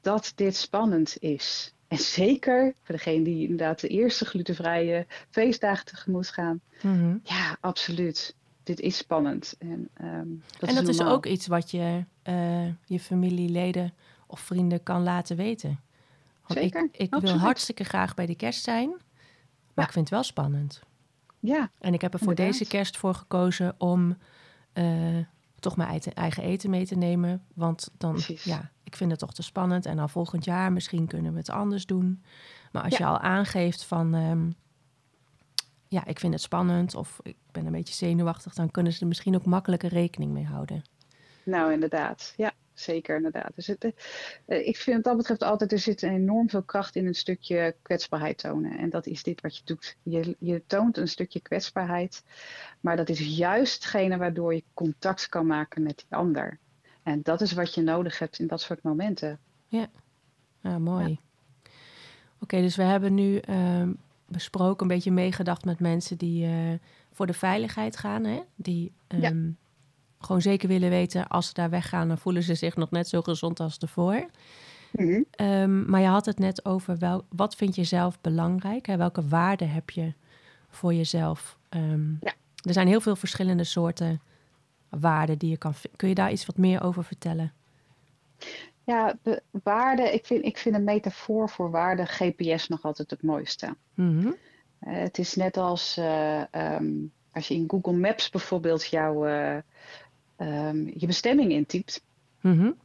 [0.00, 1.74] dat dit spannend is.
[1.88, 6.60] En zeker voor degene die inderdaad de eerste glutenvrije feestdagen tegemoet gaan.
[6.82, 7.16] Mhm.
[7.22, 8.34] Ja, absoluut.
[8.62, 9.54] Dit is spannend.
[9.58, 13.94] En, um, dat, en is, dat is, ook iets wat je uh, je familieleden
[14.26, 15.80] of vrienden kan laten weten.
[16.46, 16.88] Want zeker.
[16.92, 18.88] Ik, ik wil hartstikke graag bij de kerst zijn,
[19.74, 20.82] maar ik vind het wel spannend.
[21.40, 21.70] Ja.
[21.78, 24.18] En ik heb er voor deze kerst voor gekozen om
[24.74, 25.18] uh,
[25.58, 27.44] toch mijn eigen eten mee te nemen.
[27.54, 29.86] Want dan, ja, ik vind het toch te spannend.
[29.86, 32.22] En dan volgend jaar misschien kunnen we het anders doen.
[32.72, 34.54] Maar als je al aangeeft van, um,
[35.88, 39.06] ja, ik vind het spannend of ik ben een beetje zenuwachtig, dan kunnen ze er
[39.06, 40.82] misschien ook makkelijker rekening mee houden.
[41.44, 42.34] Nou, inderdaad.
[42.36, 43.50] Ja, zeker inderdaad.
[43.54, 47.06] Dus het, uh, ik vind wat dat betreft altijd, er zit enorm veel kracht in
[47.06, 48.78] een stukje kwetsbaarheid tonen.
[48.78, 49.96] En dat is dit wat je doet.
[50.02, 52.24] Je, je toont een stukje kwetsbaarheid,
[52.80, 56.58] maar dat is juist hetgene waardoor je contact kan maken met die ander.
[57.08, 59.38] En dat is wat je nodig hebt in dat soort momenten.
[59.68, 59.88] Ja,
[60.78, 61.18] mooi.
[62.38, 63.88] Oké, dus we hebben nu uh,
[64.26, 66.74] besproken, een beetje meegedacht met mensen die uh,
[67.12, 68.24] voor de veiligheid gaan.
[68.24, 68.40] Hè?
[68.56, 69.56] Die um,
[70.18, 73.22] gewoon zeker willen weten, als ze daar weggaan, dan voelen ze zich nog net zo
[73.22, 74.26] gezond als ervoor.
[74.92, 78.86] Mm um, maar je had het net over wel, wat vind je zelf belangrijk?
[78.86, 78.96] Hè?
[78.96, 80.12] Welke waarden heb je
[80.68, 81.58] voor jezelf?
[82.20, 82.34] Ja.
[82.62, 84.20] Er zijn heel veel verschillende soorten
[84.88, 85.74] waarden die je kan.
[85.96, 87.52] Kun je daar iets wat meer over vertellen?
[88.84, 93.22] Ja, de waarde, ik vind, ik vind een metafoor voor waarde GPS nog altijd het
[93.22, 93.76] mooiste.
[93.94, 94.36] Mm -hmm.
[94.86, 99.56] uh, het is net als uh, um, als je in Google Maps bijvoorbeeld jouw uh,
[100.36, 102.02] um, je bestemming intypt.
[102.40, 102.76] Mm -hmm.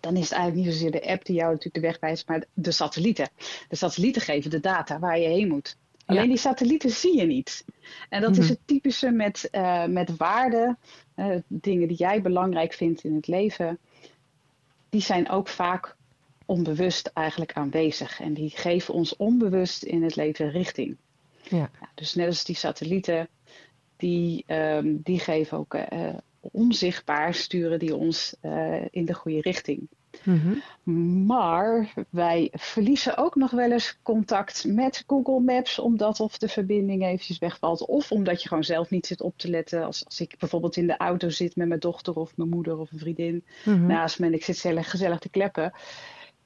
[0.00, 2.44] Dan is het eigenlijk niet zozeer de app die jou natuurlijk de weg wijst, maar
[2.52, 3.28] de satellieten.
[3.68, 5.76] De satellieten geven de data waar je heen moet.
[6.06, 7.64] Alleen die satellieten zie je niet.
[8.08, 8.48] En dat is mhm.
[8.48, 10.78] het typische met, uh, met waarden,
[11.16, 13.78] uh, dingen die jij belangrijk vindt in het leven.
[14.88, 15.96] Die zijn ook vaak
[16.46, 18.20] onbewust eigenlijk aanwezig.
[18.20, 20.96] En die geven ons onbewust in het leven richting.
[21.42, 21.70] Ja.
[21.80, 23.28] ja dus net als die satellieten,
[23.96, 26.08] die, um, die geven ook uh,
[26.40, 28.34] onzichtbaar, sturen die ons
[28.90, 29.88] in de goede richting.
[30.24, 31.26] Mhm.
[31.26, 37.04] Maar wij verliezen ook nog wel eens contact met Google Maps, omdat of de verbinding
[37.04, 39.84] eventjes wegvalt, of omdat je gewoon zelf niet zit op te letten.
[39.84, 42.92] Als, als ik bijvoorbeeld in de auto zit met mijn dochter of mijn moeder of
[42.92, 43.86] een vriendin mhm.
[43.86, 45.72] naast me en ik zit gezellig, gezellig te kleppen,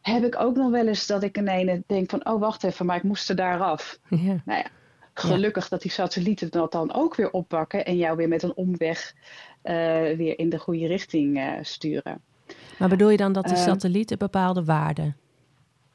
[0.01, 2.97] heb ik ook nog wel eens dat ik ineens denk van, oh wacht even, maar
[2.97, 3.99] ik moest er daar af.
[4.09, 4.43] Ja.
[4.45, 4.67] Nou ja,
[5.15, 9.15] gelukkig dat die satellieten dat dan ook weer oppakken en jou weer met een omweg
[9.63, 9.75] uh,
[10.17, 12.21] weer in de goede richting uh, sturen.
[12.79, 15.17] Maar bedoel je dan dat de ehm, satellieten bepaalde waarden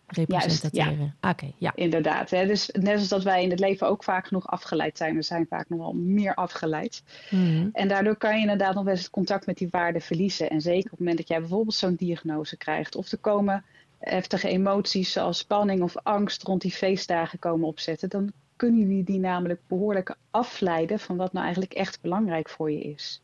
[0.07, 0.99] representeren?
[0.99, 1.13] ja.
[1.19, 1.71] Ah, oké, ja.
[1.75, 2.29] Inderdaad.
[2.29, 2.45] Hè?
[2.45, 5.15] Dus net als dat wij in het leven ook vaak genoeg afgeleid zijn.
[5.15, 7.03] We zijn vaak nog wel meer afgeleid.
[7.29, 7.67] Mhm.
[7.73, 10.49] En daardoor kan je inderdaad nog eens het contact met die waarden verliezen.
[10.49, 12.95] En zeker op het moment dat jij bijvoorbeeld zo'n diagnose krijgt.
[12.95, 13.63] Of er komen
[13.99, 18.09] heftige emoties zoals spanning of angst rond die feestdagen komen opzetten.
[18.09, 22.81] Dan kunnen jullie die namelijk behoorlijk afleiden van wat nou eigenlijk echt belangrijk voor je
[22.81, 23.21] is.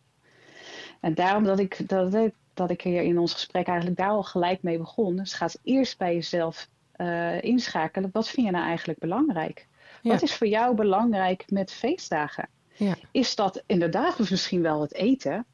[0.99, 4.63] En daarom dat ik, dat, dat ik hier in ons gesprek eigenlijk daar al gelijk
[4.63, 5.15] mee begon.
[5.15, 6.67] Dus ga eerst bij jezelf
[6.97, 8.09] uh, inschakelen.
[8.13, 9.67] Wat vind je nou eigenlijk belangrijk?
[10.03, 12.49] Wat is voor jou belangrijk met feestdagen?
[12.75, 12.95] Ja.
[13.11, 15.45] Is dat inderdaad misschien wel het eten?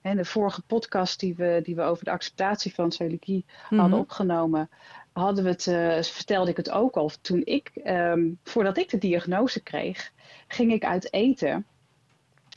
[0.00, 3.98] En de vorige podcast die we, die we over de acceptatie van celiakie mm hadden
[3.98, 4.70] opgenomen,
[5.12, 7.10] hadden we het, uh, vertelde ik het ook al.
[7.20, 10.12] Toen ik, um, voordat ik de diagnose kreeg,
[10.48, 11.66] ging ik uit eten.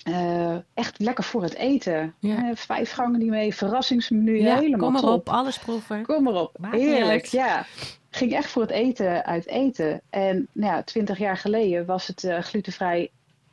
[0.07, 2.13] Uh, echt lekker voor het eten.
[2.19, 2.43] Ja.
[2.43, 6.05] Uh, vijf gangen niet mee, verrassingsmenu, ja, helemaal kom maar op, alles proeven.
[6.05, 7.65] Kom maar op, heerlijk, ja.
[8.09, 10.01] Ging echt voor het eten uit eten.
[10.09, 13.11] En nou ja, twintig jaar geleden was het uh, glutenvrij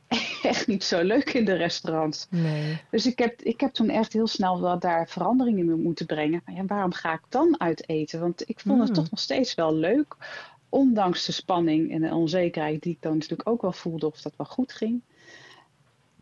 [0.42, 2.26] echt niet zo leuk in de restaurants.
[2.30, 2.80] Nee.
[2.90, 6.42] Dus ik heb, ik heb toen echt heel snel wel daar veranderingen in moeten brengen.
[6.44, 8.20] Maar ja, waarom ga ik dan uit eten?
[8.20, 8.96] Want ik vond het hmm.
[8.96, 10.16] toch nog steeds wel leuk.
[10.68, 14.36] Ondanks de spanning en de onzekerheid die ik dan natuurlijk ook wel voelde of dat
[14.36, 15.02] wel goed ging.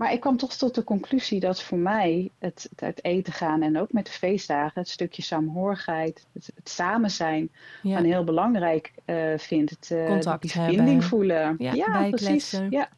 [0.03, 3.79] Maar ik kwam toch tot de conclusie dat voor mij het, het eten gaan en
[3.79, 7.51] ook met de feestdagen, het stukje saamhorigheid, het, het samen zijn,
[7.83, 9.71] een heel belangrijk uh, vind.
[9.71, 11.55] Het, uh, Contact die verbinding voelen.
[11.59, 12.61] Ja, ja precies.
[12.71, 12.89] Ja,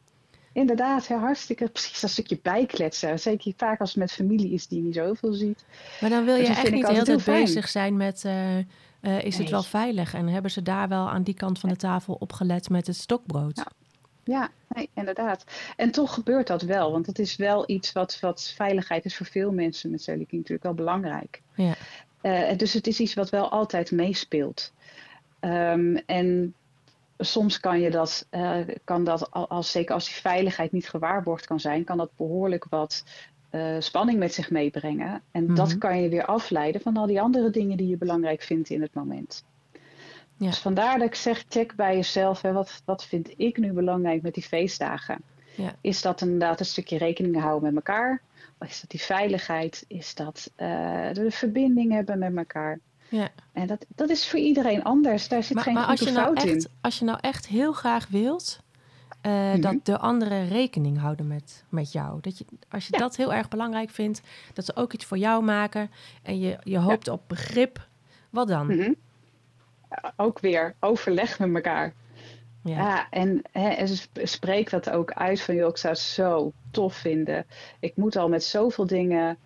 [0.53, 3.19] inderdaad, hartstikke precies dat stukje bijkletsen.
[3.19, 5.65] Zeker vaak als het met familie is die niet zoveel ziet.
[6.01, 8.23] Maar dan wil je dus echt niet hele tijd bezig zijn met...
[8.25, 10.13] Uh, is het wel veilig?
[10.13, 13.57] En hebben ze daar wel aan die kant van de tafel opgelet met het stokbrood?
[13.57, 13.84] Ja.
[14.25, 15.43] Ja, nee, inderdaad.
[15.75, 19.25] En toch gebeurt dat wel, want dat is wel iets wat, wat veiligheid is voor
[19.25, 21.41] veel mensen met celiakie natuurlijk wel belangrijk.
[21.55, 21.75] Ja.
[22.21, 24.73] Uh, dus het is iets wat wel altijd meespeelt.
[25.39, 26.53] Um, en
[27.17, 31.59] soms kan je dat, uh, kan dat als, zeker als die veiligheid niet gewaarborgd kan
[31.59, 33.03] zijn, kan dat behoorlijk wat
[33.51, 35.21] uh, spanning met zich meebrengen.
[35.31, 35.77] En dat mhm.
[35.77, 38.93] kan je weer afleiden van al die andere dingen die je belangrijk vindt in het
[38.93, 39.43] moment.
[40.37, 40.45] Ja.
[40.45, 44.21] Dus vandaar dat ik zeg, check bij jezelf, hè, wat, wat vind ik nu belangrijk
[44.21, 45.21] met die feestdagen?
[45.55, 45.75] Ja.
[45.81, 48.21] Is dat inderdaad een stukje rekening houden met elkaar?
[48.59, 49.85] Of is dat die veiligheid?
[49.87, 50.67] Is dat uh,
[51.13, 52.79] de verbinding hebben met elkaar?
[53.09, 53.29] Ja.
[53.53, 55.27] En dat, dat is voor iedereen anders.
[55.27, 56.67] Daar zit geen maar als je nou fout echt, in.
[56.81, 58.63] Als je nou echt heel graag wilt
[59.25, 62.21] uh, dat de anderen rekening houden met, met jou.
[62.21, 64.21] Dat je, als je dat heel erg belangrijk vindt,
[64.53, 65.91] dat ze ook iets voor jou maken
[66.23, 67.87] en je, je hoopt op begrip,
[68.29, 68.65] wat dan?
[68.65, 68.95] Mm -hmm.
[70.15, 71.93] Ook weer overleg met elkaar.
[72.63, 76.51] Ja, ja en, hè, en spreek dat ook uit van, joh, ik zou het zo
[76.71, 77.45] tof vinden.
[77.79, 79.37] Ik moet al met zoveel dingen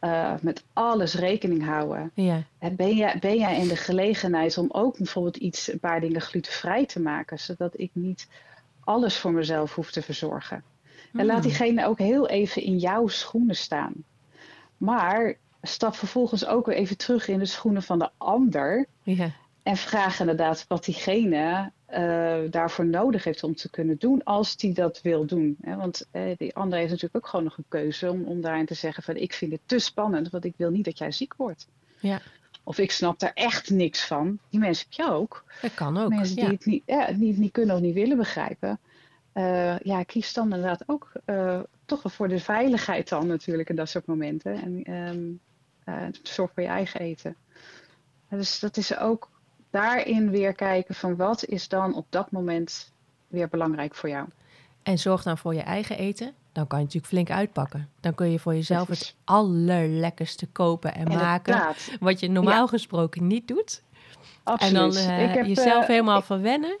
[0.00, 2.10] uh, met alles rekening houden.
[2.14, 2.42] Ja.
[2.72, 6.86] Ben, jij, ben jij in de gelegenheid om ook bijvoorbeeld iets, een paar dingen glutenvrij
[6.86, 8.28] te maken, zodat ik niet
[8.84, 10.64] alles voor mezelf hoef te verzorgen?
[11.12, 11.48] En laat hmm.
[11.48, 13.92] diegene ook heel even in jouw schoenen staan.
[14.76, 18.86] Maar stap vervolgens ook weer even terug in de schoenen van de ander.
[19.02, 19.30] Ja.
[19.62, 24.72] En vraag inderdaad wat diegene uh, daarvoor nodig heeft om te kunnen doen als die
[24.72, 25.56] dat wil doen.
[25.60, 28.74] Want uh, die andere heeft natuurlijk ook gewoon nog een keuze om, om daarin te
[28.74, 31.68] zeggen van ik vind het te spannend, want ik wil niet dat jij ziek wordt.
[31.98, 32.20] Ja.
[32.64, 34.38] Of ik snap daar echt niks van.
[34.50, 35.44] Die mensen heb je ook.
[35.62, 36.08] Dat kan ook.
[36.08, 38.78] Mensen die, het niet, ja, niet, niet kunnen of niet willen begrijpen.
[39.34, 41.12] Uh, ja, kies dan inderdaad ook
[41.84, 44.54] toch wel voor de veiligheid dan natuurlijk in dat soort momenten.
[44.62, 45.40] En um,
[46.22, 47.36] zorg voor je eigen eten.
[48.28, 49.30] Dus dat is ook
[49.70, 52.92] daarin weer kijken van wat is dan op dat moment
[53.28, 54.28] weer belangrijk voor jou.
[54.82, 56.34] En zorg dan voor je eigen eten.
[56.52, 57.88] Dan kan je natuurlijk flink uitpakken.
[58.00, 61.74] Dan kun je voor jezelf het allerlekkerste kopen en maken.
[62.00, 63.82] Wat je normaal gesproken niet doet.
[64.42, 64.74] Absoluut.
[64.74, 66.80] En dan uh, heb, jezelf uh, helemaal verwennen.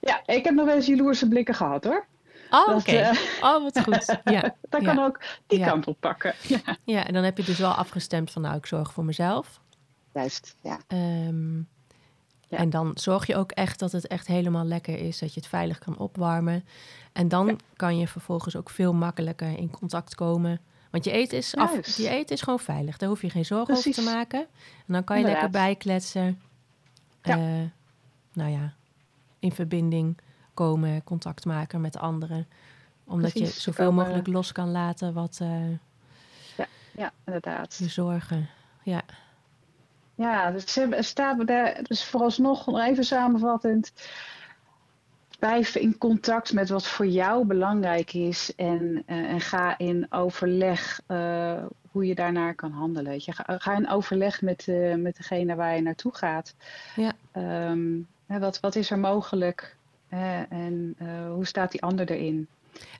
[0.00, 2.06] Ja, ik heb nog wel eens jaloerse blikken gehad hoor.
[2.50, 2.76] Oh, oké.
[2.76, 3.10] Okay.
[3.10, 4.18] Uh, oh, wat goed.
[4.34, 4.54] Ja.
[4.68, 6.34] dat kan ook die kant op pakken.
[6.42, 6.76] Ja.
[6.84, 9.60] ja, en dan heb je dus wel afgestemd van nou, ik zorg voor mezelf.
[10.12, 10.78] Juist, ja.
[10.88, 11.68] Um,
[12.56, 15.48] en dan zorg je ook echt dat het echt helemaal lekker is, dat je het
[15.48, 16.64] veilig kan opwarmen.
[17.12, 20.60] En dan kan je vervolgens ook veel makkelijker in contact komen.
[20.90, 21.96] Want je eten is, af, Juist.
[21.96, 22.96] je eten is gewoon veilig.
[22.96, 24.40] Daar hoef je geen zorgen over te maken.
[24.86, 25.42] En dan kan je Inderdaad.
[25.52, 26.40] lekker bijkletsen.
[27.22, 27.36] Ja.
[27.36, 27.62] Eh,
[28.32, 28.74] nou ja,
[29.38, 30.18] in verbinding
[30.54, 32.48] komen, contact maken met anderen.
[33.04, 35.70] Omdat Precies, je zoveel komen- mogelijk los kan laten wat eh,
[36.96, 37.76] Ja, inderdaad.
[37.76, 38.48] je zorgen.
[38.82, 39.02] Ja,
[40.16, 43.92] Ja, dus ze staat daar, dus vooralsnog nog even samenvattend.
[45.38, 51.00] Blijf in contact met wat voor jou belangrijk is en, eh, en ga in overleg
[51.06, 53.12] eh, hoe je daarnaar kan handelen.
[53.12, 53.32] Weet je.
[53.32, 56.54] Ga, ga in overleg met, eh, met degene waar je naartoe gaat.
[56.94, 57.12] Ja.
[57.32, 59.76] Ehm, hè, wat, wat is er mogelijk
[60.08, 60.96] hè, en
[61.34, 62.48] hoe staat die ander erin?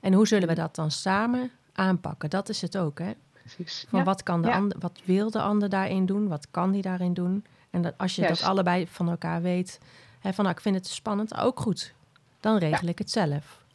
[0.01, 2.29] En hoe zullen we dat dan samen aanpakken?
[2.29, 3.11] Dat is het ook, hè?
[3.55, 3.85] Precies.
[3.89, 4.55] Van Ja, wat, kan de ja.
[4.55, 6.27] ander, wat wil de ander daarin doen?
[6.27, 7.45] Wat kan die daarin doen?
[7.69, 9.79] En dat, als je dat allebei van elkaar weet,
[10.19, 11.93] hè, van nou, ik vind het spannend, ook goed.
[12.39, 13.65] Dan regel ik het zelf.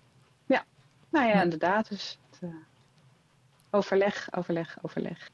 [1.11, 1.43] Nou ja, Ja.
[1.43, 1.89] inderdaad.
[1.89, 2.49] Dus het, eh,
[3.71, 5.31] overleg, overleg, overleg.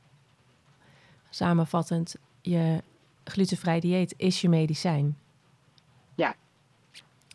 [1.30, 2.82] Samenvattend, je
[3.24, 5.18] glutenvrij dieet is je medicijn.
[6.14, 6.34] Ja.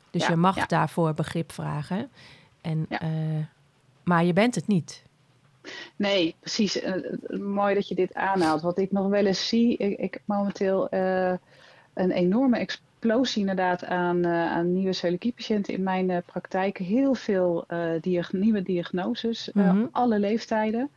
[0.09, 0.65] Dus Ja, je mag ja.
[0.65, 2.11] daarvoor begrip vragen.
[2.61, 2.99] En, Ja.
[3.01, 3.09] eh,
[4.03, 5.03] maar je bent het niet.
[5.95, 6.79] Nee, precies.
[6.81, 8.61] Eh, eh, mooi dat je dit aanhaalt.
[8.61, 11.33] Wat ik nog wel eens zie, ik, ik heb momenteel eh,
[11.93, 16.77] een enorme explosie inderdaad aan, aan nieuwe celiakie-patiënten in mijn praktijk.
[16.77, 17.65] Heel veel
[18.01, 19.85] diag- nieuwe diagnoses, Mhm.
[19.91, 20.89] alle leeftijden.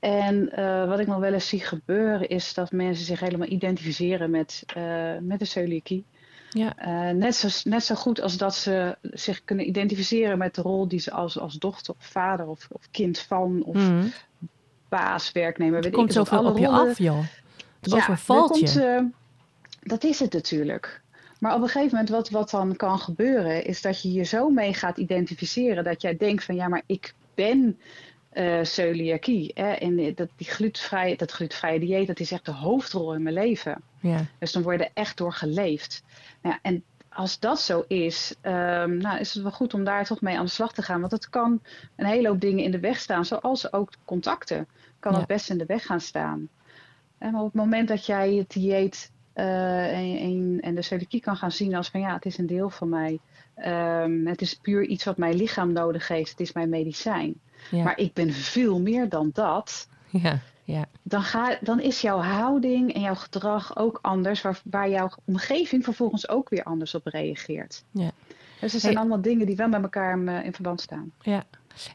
[0.00, 4.30] En eh, wat ik nog wel eens zie gebeuren is dat mensen zich helemaal identificeren
[4.30, 4.64] met,
[5.20, 6.04] met de celiakie.
[6.54, 6.76] Ja.
[6.76, 10.88] Eh, net, zo, net zo goed als dat ze zich kunnen identificeren met de rol
[10.88, 14.06] die ze als, als dochter of vader of, of kind van of Mhm.
[14.88, 17.18] baas, werknemer, Er weet komt ik het, zoveel op je rollen- af, joh.
[17.80, 18.64] Het Ja, overvalt er je.
[18.64, 19.00] komt, eh,
[19.80, 21.02] dat is het natuurlijk.
[21.40, 24.48] Maar op een gegeven moment, wat, wat dan kan gebeuren, is dat je je zo
[24.50, 27.78] mee gaat identificeren dat jij denkt van ja, maar ik ben
[28.34, 29.50] eh celiakie.
[29.54, 29.72] Hè?
[29.72, 33.82] En dat, die glutenvrije, dat glutenvrije dieet, dat is echt de hoofdrol in mijn leven.
[34.00, 34.20] Ja.
[34.38, 36.02] Dus dan word je er echt door geleefd.
[36.42, 40.04] Nou, ja, en als dat zo is, ehm, nou, is het wel goed om daar
[40.04, 41.00] toch mee aan de slag te gaan.
[41.00, 41.60] Want het kan
[41.96, 44.66] een hele hoop dingen in de weg staan, zoals ook contacten.
[44.98, 45.18] Kan Ja.
[45.18, 46.48] het best in de weg gaan staan.
[47.18, 51.20] En maar op het moment dat jij het dieet eh, en, en, en de celiakie
[51.20, 53.18] kan gaan zien als van ja, het is een deel van mij.
[53.54, 56.30] Ehm, het is puur iets wat mijn lichaam nodig heeft.
[56.30, 57.40] Het is mijn medicijn.
[57.70, 57.82] Ja.
[57.82, 62.94] Maar ik ben veel meer dan dat ja, ja, dan, ga, dan is jouw houding
[62.94, 67.84] en jouw gedrag ook anders, waar, waar jouw omgeving vervolgens ook weer anders op reageert.
[67.90, 68.10] Ja.
[68.60, 69.00] Dus er zijn Hey.
[69.00, 71.12] allemaal dingen die wel met elkaar eh, in verband staan.
[71.22, 71.44] ja.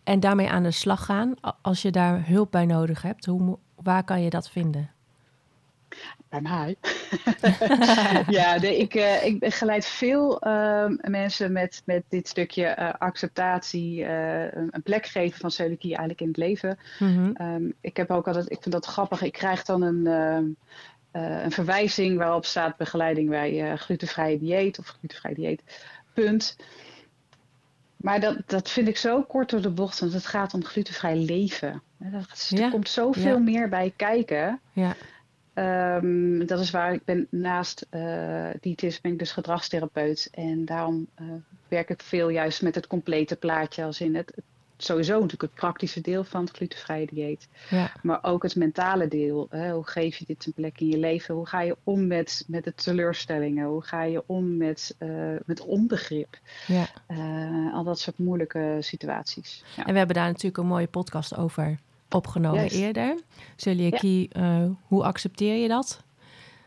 [0.03, 1.33] En daarmee aan de slag gaan.
[1.61, 4.89] Als je daar hulp bij nodig hebt, hoe, waar kan je dat vinden?
[6.29, 6.75] Bij mij.
[8.37, 14.05] ja, nee, ik, eh, ik begeleid veel ehm, mensen met, met dit stukje eh, acceptatie,
[14.05, 16.77] eh, een plek geven van celiakie eigenlijk in het leven.
[16.99, 17.31] Mhm.
[17.33, 20.45] Ehm, ik heb ook altijd, ik vind dat grappig, ik krijg dan een, ehm,
[21.11, 25.63] eh, een verwijzing waarop staat begeleiding bij glutenvrije dieet of glutenvrij dieet,
[26.13, 26.55] punt.
[27.97, 31.17] Maar dat, dat vind ik zo kort door de bocht, want het gaat om glutenvrij
[31.17, 31.81] leven.
[31.99, 33.39] Er Ja, komt zoveel ja.
[33.39, 34.59] meer bij kijken.
[34.71, 34.95] Ja,
[35.53, 37.85] Ehm, dat is waar ik ben naast
[38.59, 40.27] diëtist ben ik dus gedragstherapeut.
[40.31, 41.25] En daarom eh,
[41.67, 43.83] werk ik veel juist met het complete plaatje.
[43.83, 44.43] Als in het, het-
[44.81, 47.47] sowieso natuurlijk het praktische deel van het glutenvrije dieet.
[47.69, 49.47] ja, Maar ook het mentale deel.
[49.49, 49.71] Hè?
[49.71, 51.35] Hoe geef je dit een plek in je leven?
[51.35, 53.67] Hoe ga je om met, met de teleurstellingen?
[53.67, 55.09] Hoe ga je om met, eh,
[55.45, 56.37] met onbegrip?
[56.67, 56.85] ja.
[57.73, 59.63] Al dat soort moeilijke situaties.
[59.75, 59.85] Ja.
[59.85, 61.79] En we hebben daar natuurlijk een mooie podcast over
[62.09, 63.17] opgenomen eerder.
[63.55, 66.03] Celiakie, eh, hoe accepteer je dat?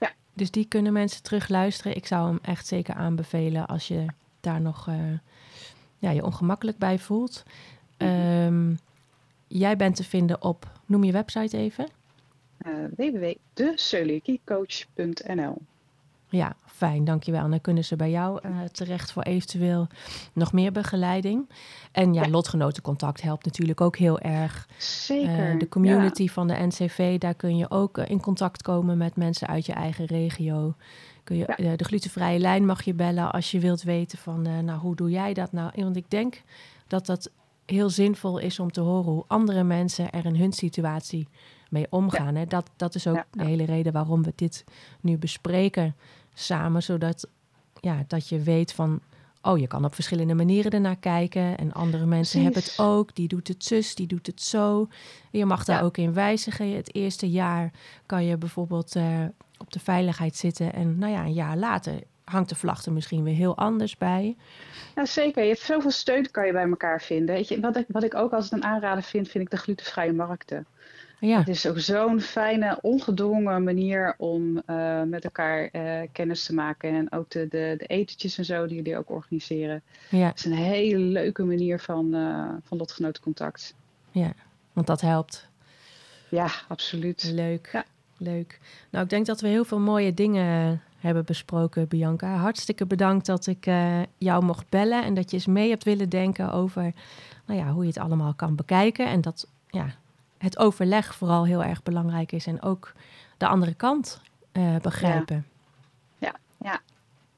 [0.01, 0.13] Ja.
[0.35, 1.97] Dus die kunnen mensen terug luisteren.
[1.97, 4.07] Ik zou hem echt zeker aanbevelen als je
[4.41, 4.95] daar nog eh,
[5.99, 7.43] ja, je ongemakkelijk bij voelt.
[7.99, 8.11] Mhm.
[8.11, 8.75] Ehm,
[9.47, 11.89] jij bent te vinden op, noem je website even.
[12.59, 15.57] Eh www.deceliakiecoach.nl
[16.33, 17.45] Ja, fijn, dankjewel.
[17.45, 19.87] En dan kunnen ze bij jou eh, terecht voor eventueel
[20.33, 21.49] nog meer begeleiding.
[21.93, 22.29] En ja, Ja.
[22.29, 24.69] lotgenotencontact helpt natuurlijk ook heel erg.
[24.79, 25.53] Zeker.
[25.53, 29.17] Eh, de community van de NCV, daar kun je ook eh, in contact komen met
[29.17, 30.75] mensen uit je eigen regio.
[31.25, 31.77] Kun je, Ja.
[31.77, 35.35] de glutenvrije lijn mag je bellen als je wilt weten van, nou, hoe doe jij
[35.35, 35.71] dat nou?
[35.75, 36.43] Want ik denk
[36.87, 37.31] dat dat
[37.67, 41.29] heel zinvol is om te horen hoe andere mensen er in hun situatie
[41.71, 42.35] mee omgaan.
[42.35, 42.45] Hè?
[42.47, 44.65] Dat, dat is ook de hele reden waarom we dit
[45.01, 45.95] nu bespreken
[46.35, 47.29] samen, zodat
[47.81, 49.01] ja, dat je weet van,
[49.43, 53.15] oh, je kan op verschillende manieren ernaar kijken en andere mensen hebben het ook.
[53.15, 54.89] Die doet het zus, die doet het zo.
[55.31, 55.85] Je mag daar Ja.
[55.85, 56.77] ook in wijzigen.
[56.77, 57.71] Het eerste jaar
[58.07, 59.25] kan je bijvoorbeeld eh,
[59.59, 63.23] op de veiligheid zitten en nou ja, een jaar later hangt de vlag er misschien
[63.23, 64.37] weer heel anders bij.
[64.95, 65.43] Ja, zeker.
[65.43, 67.35] Je hebt zoveel steun kan je bij elkaar vinden.
[67.35, 70.13] Weet je, wat, ik, wat ik ook als een aanrader vind, vind ik de glutenvrije
[70.13, 70.67] markten.
[71.27, 71.39] Ja.
[71.39, 76.91] Het is ook zo'n fijne, ongedwongen manier om uh, met elkaar uh, kennis te maken.
[76.91, 79.83] En ook de, de, de, etentjes en zo die jullie ook organiseren.
[80.11, 80.27] Ja.
[80.27, 83.75] Het is een hele leuke manier van, uh, van lotgenotencontact.
[84.11, 84.33] Ja,
[84.73, 85.49] want dat helpt.
[86.29, 87.31] Ja, absoluut.
[87.35, 87.69] Leuk.
[87.73, 87.85] Ja.
[88.17, 88.61] Leuk.
[88.91, 92.37] Nou, ik denk dat we heel veel mooie dingen hebben besproken, Bianca.
[92.37, 93.65] Hartstikke bedankt dat ik
[94.19, 96.93] jou mocht bellen en dat je eens mee hebt willen denken over
[97.47, 99.07] nou ja, hoe je het allemaal kan bekijken.
[99.07, 99.95] En dat ja,
[100.43, 102.93] het overleg vooral heel erg belangrijk is en ook
[103.37, 104.21] de andere kant
[104.53, 105.47] uh, begrijpen.
[106.19, 106.35] Ja.
[106.59, 106.81] ja,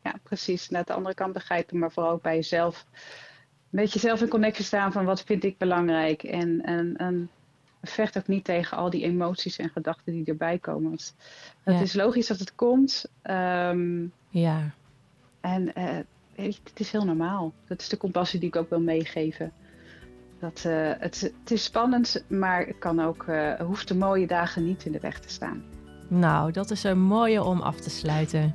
[0.02, 0.68] ja, precies.
[0.68, 2.86] Net de andere kant begrijpen, maar vooral ook bij jezelf.
[3.70, 6.22] Een beetje zelf in connectie staan van wat vind ik belangrijk.
[6.22, 7.30] En, en, en
[7.82, 10.88] vecht ook niet tegen al die emoties en gedachten die erbij komen.
[10.88, 11.14] Want
[11.62, 13.04] het is logisch dat het komt.
[13.22, 14.70] Um, ja.
[15.40, 15.98] En uh,
[16.34, 17.52] het is heel normaal.
[17.66, 19.52] Dat is de compassie die ik ook wil meegeven.
[20.44, 24.84] Dat, uh, het, het, is spannend, maar kan ook, uh, hoeft de mooie dagen niet
[24.84, 25.62] in de weg te staan.
[26.08, 28.54] Nou, dat is een mooie om af te sluiten.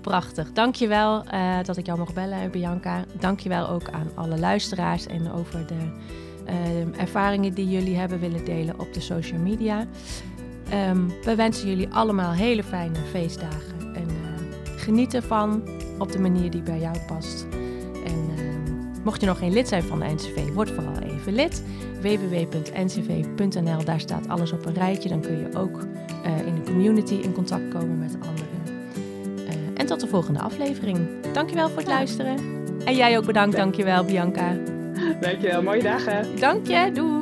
[0.00, 0.52] Prachtig.
[0.52, 3.04] Dankjewel uh, dat ik jou mocht bellen, Bianca.
[3.18, 6.00] Dankjewel ook aan alle luisteraars en over de
[6.96, 9.86] ervaringen die jullie hebben willen delen op de social media.
[10.88, 14.08] Um, we wensen jullie allemaal hele fijne feestdagen en
[14.76, 15.62] geniet ervan
[15.98, 17.46] op de manier die bij jou past.
[19.02, 21.62] Mocht je nog geen lid zijn van de NCV, word vooral even lid.
[22.00, 25.08] www.ncv.nl, daar staat alles op een rijtje.
[25.08, 25.80] Dan kun je ook
[26.26, 28.48] uh, in de community in contact komen met anderen.
[29.36, 30.98] Uh, en tot de volgende aflevering.
[31.32, 32.36] Dankjewel voor het luisteren.
[32.84, 34.56] En jij ook bedankt, dankjewel Bianca.
[35.20, 36.38] Dankjewel, mooie dagen.
[36.38, 37.21] Dank je, doei.